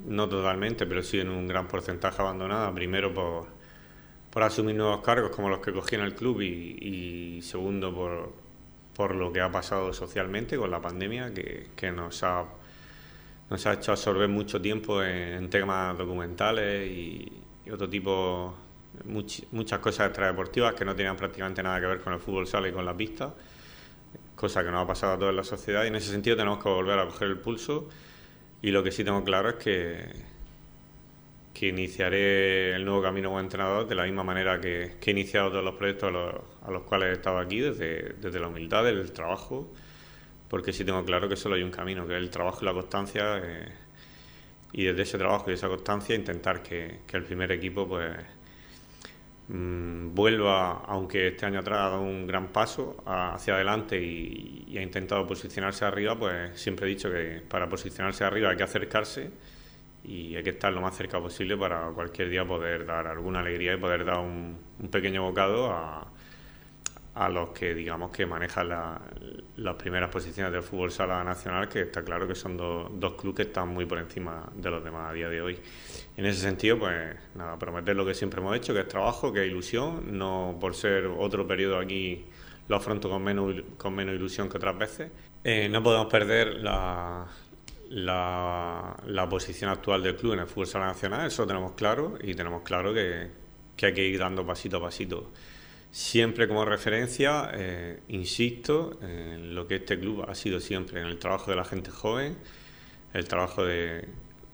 no 0.06 0.28
totalmente, 0.28 0.86
pero 0.86 1.02
sí 1.02 1.20
en 1.20 1.28
un 1.28 1.46
gran 1.46 1.68
porcentaje 1.68 2.20
abandonada. 2.20 2.72
Primero 2.74 3.12
por, 3.12 3.46
por 4.30 4.42
asumir 4.42 4.74
nuevos 4.74 5.02
cargos 5.02 5.30
como 5.30 5.48
los 5.48 5.60
que 5.60 5.72
cogí 5.72 5.94
en 5.94 6.00
el 6.00 6.14
club 6.14 6.40
y, 6.40 7.40
segundo 7.42 7.94
por, 7.94 8.32
por 8.94 9.14
lo 9.14 9.32
que 9.32 9.40
ha 9.40 9.52
pasado 9.52 9.92
socialmente 9.92 10.56
con 10.56 10.70
la 10.70 10.80
pandemia, 10.80 11.32
que, 11.32 11.68
que 11.76 11.92
nos 11.92 12.22
ha 12.24 12.44
nos 13.50 13.64
ha 13.66 13.74
hecho 13.74 13.92
absorber 13.92 14.28
mucho 14.28 14.60
tiempo 14.60 15.02
en, 15.02 15.48
temas 15.50 15.96
documentales 15.96 16.90
y, 16.90 17.42
otro 17.72 17.88
tipo, 17.88 18.54
muchas 19.04 19.78
cosas 19.80 20.08
extradeportivas 20.08 20.74
que 20.74 20.84
no 20.84 20.94
tenían 20.94 21.16
prácticamente 21.16 21.62
nada 21.62 21.80
que 21.80 21.86
ver 21.86 22.00
con 22.00 22.12
el 22.12 22.20
fútbol 22.20 22.46
sala 22.46 22.68
y 22.68 22.72
con 22.72 22.84
la 22.84 22.96
pista, 22.96 23.34
cosa 24.34 24.62
que 24.62 24.70
nos 24.70 24.84
ha 24.84 24.86
pasado 24.86 25.14
a 25.14 25.18
toda 25.18 25.32
la 25.32 25.42
sociedad. 25.44 25.84
Y 25.84 25.88
en 25.88 25.96
ese 25.96 26.10
sentido 26.10 26.36
tenemos 26.36 26.62
que 26.62 26.68
volver 26.68 26.98
a 26.98 27.06
coger 27.06 27.28
el 27.28 27.38
pulso. 27.38 27.88
Y 28.62 28.70
lo 28.70 28.82
que 28.82 28.92
sí 28.92 29.04
tengo 29.04 29.22
claro 29.24 29.50
es 29.50 29.54
que, 29.56 30.04
que 31.52 31.68
iniciaré 31.68 32.74
el 32.74 32.84
nuevo 32.84 33.02
camino 33.02 33.28
como 33.28 33.40
entrenador 33.40 33.86
de 33.86 33.94
la 33.94 34.04
misma 34.04 34.22
manera 34.22 34.60
que, 34.60 34.96
he 35.04 35.10
iniciado 35.10 35.50
todos 35.50 35.64
los 35.64 35.74
proyectos 35.74 36.12
a 36.62 36.70
los, 36.70 36.82
cuales 36.82 37.08
he 37.08 37.12
estado 37.12 37.38
aquí, 37.38 37.60
desde, 37.60 38.14
desde 38.20 38.38
la 38.38 38.48
humildad, 38.48 38.84
del 38.84 39.12
trabajo 39.12 39.72
porque 40.48 40.72
sí 40.72 40.84
tengo 40.84 41.04
claro 41.04 41.28
que 41.28 41.36
solo 41.36 41.56
hay 41.56 41.62
un 41.62 41.70
camino, 41.70 42.06
que 42.06 42.14
es 42.14 42.18
el 42.20 42.30
trabajo 42.30 42.58
y 42.62 42.64
la 42.64 42.72
constancia, 42.72 43.38
eh, 43.42 43.68
y 44.72 44.84
desde 44.84 45.02
ese 45.02 45.18
trabajo 45.18 45.50
y 45.50 45.54
esa 45.54 45.68
constancia 45.68 46.14
intentar 46.14 46.62
que, 46.62 47.00
el 47.12 47.22
primer 47.24 47.50
equipo 47.52 47.88
pues 47.88 48.14
mm, 49.48 50.14
vuelva, 50.14 50.84
aunque 50.86 51.28
este 51.28 51.46
año 51.46 51.60
atrás 51.60 51.78
ha 51.78 51.90
dado 51.90 52.02
un 52.02 52.26
gran 52.26 52.48
paso 52.48 53.02
hacia 53.06 53.54
adelante 53.54 54.00
y, 54.00 54.76
ha 54.76 54.82
intentado 54.82 55.26
posicionarse 55.26 55.86
arriba, 55.86 56.18
pues 56.18 56.60
siempre 56.60 56.86
he 56.86 56.90
dicho 56.90 57.10
que 57.10 57.42
para 57.48 57.68
posicionarse 57.68 58.24
arriba 58.24 58.50
hay 58.50 58.56
que 58.58 58.62
acercarse 58.62 59.30
y 60.04 60.36
hay 60.36 60.42
que 60.42 60.50
estar 60.50 60.72
lo 60.72 60.82
más 60.82 60.96
cerca 60.96 61.18
posible 61.18 61.56
para 61.56 61.88
cualquier 61.94 62.28
día 62.28 62.44
poder 62.44 62.84
dar 62.84 63.06
alguna 63.06 63.40
alegría 63.40 63.74
y 63.74 63.76
poder 63.78 64.04
dar 64.04 64.18
un, 64.18 64.58
pequeño 64.90 65.22
bocado 65.22 65.72
a, 65.72 66.06
a 67.16 67.30
los 67.30 67.48
que 67.50 67.74
digamos 67.74 68.10
que 68.10 68.26
manejan 68.26 68.68
la, 68.68 69.00
las 69.56 69.74
primeras 69.76 70.10
posiciones 70.10 70.52
del 70.52 70.62
fútbol 70.62 70.92
sala 70.92 71.24
nacional, 71.24 71.66
que 71.66 71.80
está 71.80 72.04
claro 72.04 72.28
que 72.28 72.34
son 72.34 72.58
dos 72.58 73.14
clubes 73.14 73.36
que 73.36 73.42
están 73.44 73.68
muy 73.68 73.86
por 73.86 73.98
encima 73.98 74.44
de 74.54 74.70
los 74.70 74.84
demás 74.84 75.10
a 75.10 75.12
día 75.14 75.30
de 75.30 75.40
hoy. 75.40 75.58
En 76.14 76.26
ese 76.26 76.42
sentido, 76.42 76.78
pues 76.78 77.16
nada, 77.34 77.58
prometer 77.58 77.96
lo 77.96 78.04
que 78.04 78.12
siempre 78.12 78.40
hemos 78.42 78.54
hecho, 78.54 78.74
que 78.74 78.80
es 78.80 78.88
trabajo, 78.88 79.32
que 79.32 79.44
es 79.44 79.50
ilusión, 79.50 80.18
no 80.18 80.58
por 80.60 80.74
ser 80.74 81.06
otro 81.06 81.46
periodo 81.46 81.78
aquí 81.78 82.26
lo 82.68 82.76
afronto 82.76 83.08
con 83.08 83.24
menos, 83.24 83.54
con 83.78 83.94
menos 83.94 84.14
ilusión 84.14 84.50
que 84.50 84.58
otras 84.58 84.76
veces. 84.76 85.10
Eh, 85.42 85.70
no 85.70 85.82
podemos 85.82 86.08
perder 86.08 86.56
la, 86.56 87.26
la, 87.88 89.26
posición 89.30 89.70
actual 89.70 90.02
del 90.02 90.16
club 90.16 90.34
en 90.34 90.40
el 90.40 90.46
fútbol 90.46 90.66
sala 90.66 90.86
nacional, 90.86 91.26
eso 91.26 91.46
tenemos 91.46 91.72
claro 91.72 92.18
y 92.22 92.34
tenemos 92.34 92.60
claro 92.62 92.92
que, 92.92 93.30
que 93.74 93.86
hay 93.86 93.94
que 93.94 94.06
ir 94.06 94.18
dando 94.18 94.44
pasito 94.44 94.76
a 94.76 94.80
pasito. 94.82 95.30
Siempre 95.96 96.46
como 96.46 96.66
referencia, 96.66 97.50
eh, 97.54 98.00
insisto, 98.08 98.98
en 99.00 99.54
lo 99.54 99.66
que 99.66 99.76
este 99.76 99.98
club 99.98 100.26
ha 100.28 100.34
sido 100.34 100.60
siempre, 100.60 101.00
en 101.00 101.06
el 101.06 101.18
trabajo 101.18 101.50
de 101.50 101.56
la 101.56 101.64
gente 101.64 101.90
joven, 101.90 102.36
el 103.14 103.26
trabajo 103.26 103.64
de, 103.64 104.06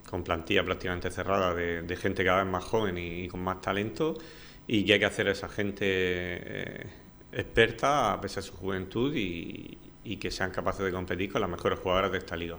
con 0.08 0.22
plantilla 0.22 0.64
prácticamente 0.64 1.10
cerrada 1.10 1.52
de, 1.52 1.96
gente 1.96 2.24
cada 2.24 2.44
vez 2.44 2.52
más 2.52 2.62
joven 2.62 2.96
y, 2.96 3.26
con 3.26 3.42
más 3.42 3.60
talento, 3.60 4.16
y 4.68 4.84
que 4.84 4.92
hay 4.92 4.98
que 5.00 5.04
hacer 5.04 5.26
a 5.26 5.32
esa 5.32 5.48
gente 5.48 5.84
eh, 5.84 6.86
experta 7.32 8.12
a 8.12 8.20
pesar 8.20 8.44
de 8.44 8.48
su 8.48 8.54
juventud 8.54 9.12
y, 9.12 9.78
que 10.20 10.30
sean 10.30 10.52
capaces 10.52 10.84
de 10.84 10.92
competir 10.92 11.32
con 11.32 11.40
las 11.40 11.50
mejores 11.50 11.80
jugadoras 11.80 12.12
de 12.12 12.18
esta 12.18 12.36
liga. 12.36 12.58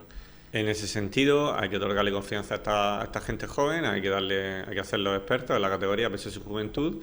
En 0.52 0.68
ese 0.68 0.86
sentido, 0.86 1.58
hay 1.58 1.70
que 1.70 1.78
otorgarle 1.78 2.12
confianza 2.12 2.52
a 2.52 2.56
esta, 2.58 3.00
a 3.00 3.04
esta 3.04 3.22
gente 3.22 3.46
joven, 3.46 3.86
hay 3.86 4.02
que 4.02 4.10
darle, 4.10 4.56
hay 4.60 4.74
que 4.74 4.80
hacerlos 4.80 5.16
expertos 5.16 5.56
en 5.56 5.62
la 5.62 5.70
categoría 5.70 6.08
a 6.08 6.10
pesar 6.10 6.26
de 6.26 6.32
su 6.32 6.44
juventud 6.44 7.02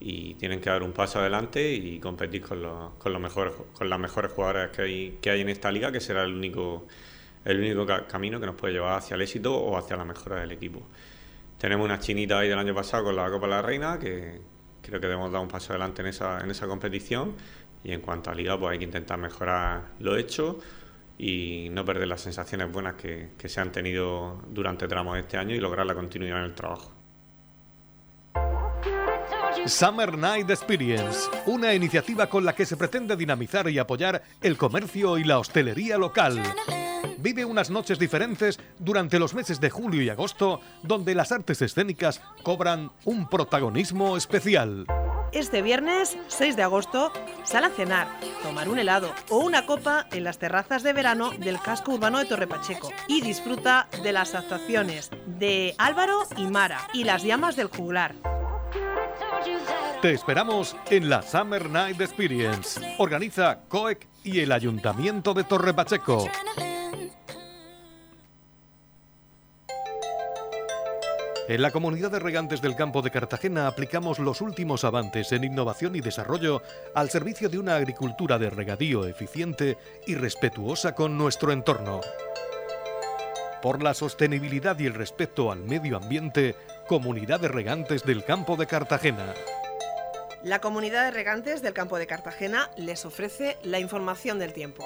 y 0.00 0.34
tienen 0.34 0.60
que 0.60 0.70
dar 0.70 0.82
un 0.82 0.92
paso 0.92 1.20
adelante 1.20 1.74
y 1.74 2.00
competir 2.00 2.40
con, 2.40 2.62
los, 2.62 2.94
con, 2.94 3.12
los 3.12 3.20
mejores, 3.20 3.52
con 3.74 3.90
las 3.90 3.98
mejores 3.98 4.32
jugadoras 4.32 4.70
que 4.70 4.82
hay, 4.82 5.18
que 5.20 5.30
hay 5.30 5.42
en 5.42 5.50
esta 5.50 5.70
liga, 5.70 5.92
que 5.92 6.00
será 6.00 6.24
el 6.24 6.34
único, 6.34 6.86
el 7.44 7.58
único 7.58 7.86
camino 8.08 8.40
que 8.40 8.46
nos 8.46 8.54
puede 8.54 8.72
llevar 8.72 8.98
hacia 8.98 9.14
el 9.14 9.22
éxito 9.22 9.54
o 9.54 9.76
hacia 9.76 9.96
la 9.96 10.06
mejora 10.06 10.40
del 10.40 10.52
equipo. 10.52 10.82
Tenemos 11.58 11.84
una 11.84 11.98
chinita 11.98 12.38
ahí 12.38 12.48
del 12.48 12.58
año 12.58 12.74
pasado 12.74 13.04
con 13.04 13.16
la 13.16 13.30
Copa 13.30 13.46
de 13.46 13.50
la 13.50 13.62
Reina, 13.62 13.98
que 13.98 14.40
creo 14.80 15.00
que 15.00 15.06
debemos 15.06 15.30
dar 15.30 15.42
un 15.42 15.48
paso 15.48 15.74
adelante 15.74 16.00
en 16.00 16.08
esa, 16.08 16.66
competición. 16.66 17.34
Y 17.84 17.92
en 17.92 18.00
cuanto 18.00 18.30
a 18.30 18.34
liga, 18.34 18.58
pues 18.58 18.72
hay 18.72 18.78
que 18.78 18.84
intentar 18.84 19.18
mejorar 19.18 19.92
lo 20.00 20.16
hecho 20.16 20.58
y 21.18 21.68
no 21.70 21.84
perder 21.84 22.08
las 22.08 22.22
sensaciones 22.22 22.70
buenas 22.72 22.94
que, 22.94 23.30
que 23.38 23.48
se 23.48 23.60
han 23.60 23.72
tenido 23.72 24.42
durante 24.48 24.88
tramos 24.88 25.14
de 25.14 25.20
este 25.20 25.36
año 25.36 25.54
y 25.54 25.60
lograr 25.60 25.86
la 25.86 25.94
continuidad 25.94 26.38
en 26.38 26.44
el 26.44 26.54
trabajo. 26.54 26.99
Summer 29.66 30.16
Night 30.16 30.48
Experience, 30.50 31.28
una 31.46 31.74
iniciativa 31.74 32.28
con 32.28 32.44
la 32.44 32.54
que 32.54 32.64
se 32.64 32.76
pretende 32.76 33.14
dinamizar 33.16 33.68
y 33.68 33.78
apoyar 33.78 34.22
el 34.40 34.56
comercio 34.56 35.18
y 35.18 35.24
la 35.24 35.38
hostelería 35.38 35.98
local. 35.98 36.42
Vive 37.18 37.44
unas 37.44 37.70
noches 37.70 37.98
diferentes 37.98 38.58
durante 38.78 39.18
los 39.18 39.34
meses 39.34 39.60
de 39.60 39.68
julio 39.68 40.02
y 40.02 40.08
agosto, 40.08 40.60
donde 40.82 41.14
las 41.14 41.30
artes 41.30 41.60
escénicas 41.60 42.22
cobran 42.42 42.90
un 43.04 43.28
protagonismo 43.28 44.16
especial. 44.16 44.86
Este 45.32 45.62
viernes 45.62 46.16
6 46.28 46.56
de 46.56 46.62
agosto, 46.62 47.12
sal 47.44 47.64
a 47.64 47.70
cenar, 47.70 48.08
tomar 48.42 48.68
un 48.68 48.78
helado 48.78 49.14
o 49.28 49.38
una 49.38 49.66
copa 49.66 50.06
en 50.10 50.24
las 50.24 50.38
terrazas 50.38 50.82
de 50.82 50.92
verano 50.92 51.30
del 51.38 51.60
casco 51.60 51.92
urbano 51.92 52.18
de 52.18 52.24
Torrepacheco 52.24 52.90
y 53.06 53.20
disfruta 53.20 53.88
de 54.02 54.12
las 54.12 54.34
actuaciones 54.34 55.10
de 55.26 55.74
Álvaro 55.78 56.22
y 56.36 56.46
Mara 56.46 56.88
y 56.94 57.04
las 57.04 57.22
llamas 57.22 57.54
del 57.54 57.68
juglar. 57.68 58.39
Te 60.02 60.12
esperamos 60.12 60.76
en 60.90 61.10
la 61.10 61.22
Summer 61.22 61.68
Night 61.68 62.00
Experience. 62.00 62.80
Organiza 62.98 63.60
COEC 63.68 64.08
y 64.24 64.40
el 64.40 64.50
Ayuntamiento 64.50 65.34
de 65.34 65.44
Torre 65.44 65.74
Pacheco. 65.74 66.26
En 71.50 71.62
la 71.62 71.70
comunidad 71.70 72.12
de 72.12 72.20
regantes 72.20 72.62
del 72.62 72.76
campo 72.76 73.02
de 73.02 73.10
Cartagena 73.10 73.66
aplicamos 73.66 74.20
los 74.20 74.40
últimos 74.40 74.84
avances 74.84 75.32
en 75.32 75.44
innovación 75.44 75.96
y 75.96 76.00
desarrollo 76.00 76.62
al 76.94 77.10
servicio 77.10 77.48
de 77.48 77.58
una 77.58 77.74
agricultura 77.74 78.38
de 78.38 78.50
regadío 78.50 79.04
eficiente 79.04 79.76
y 80.06 80.14
respetuosa 80.14 80.94
con 80.94 81.18
nuestro 81.18 81.50
entorno. 81.50 82.02
Por 83.60 83.82
la 83.82 83.92
sostenibilidad 83.92 84.78
y 84.78 84.86
el 84.86 84.94
respeto 84.94 85.52
al 85.52 85.64
medio 85.64 85.96
ambiente, 85.96 86.54
Comunidad 86.90 87.38
de 87.38 87.46
Regantes 87.46 88.02
del 88.02 88.24
Campo 88.24 88.56
de 88.56 88.66
Cartagena. 88.66 89.32
La 90.42 90.58
comunidad 90.58 91.04
de 91.04 91.12
regantes 91.12 91.62
del 91.62 91.72
campo 91.72 91.96
de 91.98 92.08
Cartagena 92.08 92.68
les 92.76 93.06
ofrece 93.06 93.58
la 93.62 93.78
información 93.78 94.40
del 94.40 94.52
tiempo. 94.52 94.84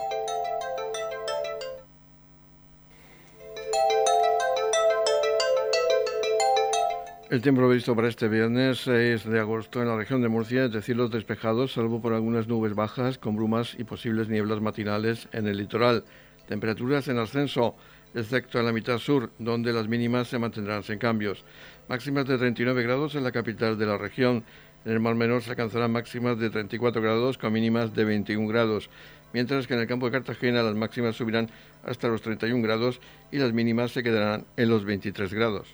El 7.31 7.41
tiempo 7.41 7.63
previsto 7.63 7.97
para 7.97 8.09
este 8.09 8.29
viernes 8.29 8.81
6 8.81 9.25
de 9.25 9.41
agosto 9.41 9.81
en 9.81 9.89
la 9.89 9.97
región 9.97 10.21
de 10.21 10.29
Murcia 10.29 10.67
es 10.67 10.73
de 10.73 10.83
cielos 10.83 11.11
despejados, 11.11 11.73
salvo 11.73 12.03
por 12.03 12.13
algunas 12.13 12.47
nubes 12.47 12.75
bajas 12.75 13.17
con 13.17 13.35
brumas 13.35 13.77
y 13.79 13.85
posibles 13.85 14.29
nieblas 14.29 14.61
matinales 14.61 15.27
en 15.33 15.47
el 15.47 15.57
litoral. 15.57 16.05
Temperaturas 16.49 17.09
en 17.09 17.19
ascenso, 17.19 17.75
excepto 18.15 18.59
en 18.59 18.67
la 18.67 18.73
mitad 18.73 18.99
sur, 18.99 19.31
donde 19.39 19.73
las 19.73 19.89
mínimas 19.89 20.29
se 20.29 20.39
mantendrán 20.39 20.83
sin 20.83 20.99
cambios. 20.99 21.45
Máximas 21.89 22.27
de 22.27 22.39
39 22.39 22.83
grados 22.83 23.15
en 23.15 23.25
la 23.25 23.33
capital 23.33 23.79
de 23.79 23.85
la 23.85 23.99
región. 23.99 24.43
En 24.87 24.93
el 24.93 25.01
Mar 25.01 25.15
Menor 25.15 25.43
se 25.43 25.51
alcanzarán 25.51 25.93
máximas 25.93 26.39
de 26.39 26.49
34 26.49 27.01
grados 27.03 27.37
con 27.37 27.53
mínimas 27.53 27.95
de 27.95 28.05
21 28.05 28.49
grados, 28.49 28.89
mientras 29.33 29.67
que 29.67 29.75
en 29.75 29.81
el 29.81 29.87
campo 29.87 30.07
de 30.07 30.13
Cartagena 30.13 30.63
las 30.63 30.75
máximas 30.75 31.17
subirán 31.17 31.51
hasta 31.85 32.09
los 32.09 32.23
31 32.23 32.63
grados 32.63 33.01
y 33.31 33.39
las 33.39 33.53
mínimas 33.53 33.93
se 33.93 34.03
quedarán 34.03 34.47
en 34.57 34.69
los 34.71 34.85
23 34.85 35.33
grados. 35.33 35.69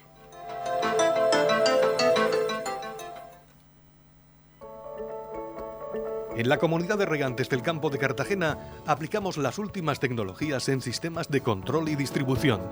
En 6.37 6.49
la 6.49 6.59
comunidad 6.59 6.99
de 6.99 7.07
regantes 7.07 7.49
del 7.49 7.63
campo 7.63 7.91
de 7.91 7.99
Cartagena 7.99 8.59
aplicamos 8.87 9.37
las 9.37 9.59
últimas 9.59 10.01
tecnologías 10.01 10.69
en 10.69 10.81
sistemas 10.81 11.29
de 11.29 11.41
control 11.41 11.89
y 11.89 11.97
distribución 11.97 12.63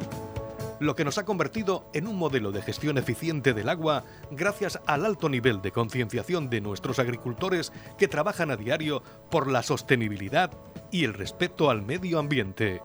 lo 0.80 0.94
que 0.94 1.04
nos 1.04 1.18
ha 1.18 1.24
convertido 1.24 1.90
en 1.94 2.06
un 2.06 2.16
modelo 2.16 2.52
de 2.52 2.62
gestión 2.62 2.98
eficiente 2.98 3.54
del 3.54 3.68
agua 3.68 4.04
gracias 4.30 4.80
al 4.86 5.04
alto 5.04 5.28
nivel 5.28 5.60
de 5.62 5.72
concienciación 5.72 6.50
de 6.50 6.60
nuestros 6.60 6.98
agricultores 6.98 7.72
que 7.98 8.08
trabajan 8.08 8.50
a 8.50 8.56
diario 8.56 9.02
por 9.30 9.50
la 9.50 9.62
sostenibilidad 9.62 10.50
y 10.90 11.04
el 11.04 11.14
respeto 11.14 11.70
al 11.70 11.82
medio 11.82 12.18
ambiente. 12.18 12.82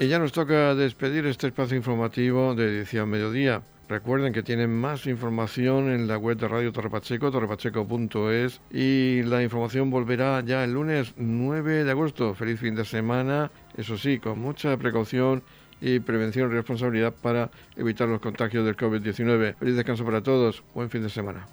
Y 0.00 0.06
ya 0.06 0.18
nos 0.20 0.30
toca 0.30 0.76
despedir 0.76 1.26
este 1.26 1.48
espacio 1.48 1.76
informativo 1.76 2.54
de 2.54 2.66
edición 2.66 3.08
mediodía. 3.08 3.62
Recuerden 3.88 4.34
que 4.34 4.42
tienen 4.42 4.70
más 4.70 5.06
información 5.06 5.90
en 5.90 6.06
la 6.06 6.18
web 6.18 6.36
de 6.36 6.46
Radio 6.46 6.72
Torrepacheco, 6.72 7.30
torrepacheco.es 7.30 8.60
y 8.70 9.22
la 9.22 9.42
información 9.42 9.90
volverá 9.90 10.40
ya 10.44 10.62
el 10.62 10.74
lunes 10.74 11.14
9 11.16 11.84
de 11.84 11.90
agosto. 11.90 12.34
Feliz 12.34 12.60
fin 12.60 12.74
de 12.74 12.84
semana, 12.84 13.50
eso 13.78 13.96
sí, 13.96 14.18
con 14.18 14.38
mucha 14.38 14.76
precaución 14.76 15.42
y 15.80 16.00
prevención 16.00 16.50
y 16.50 16.54
responsabilidad 16.54 17.14
para 17.14 17.50
evitar 17.76 18.08
los 18.08 18.20
contagios 18.20 18.64
del 18.64 18.76
COVID-19. 18.76 19.56
Feliz 19.56 19.76
descanso 19.76 20.04
para 20.04 20.22
todos, 20.22 20.62
buen 20.74 20.90
fin 20.90 21.02
de 21.02 21.10
semana. 21.10 21.46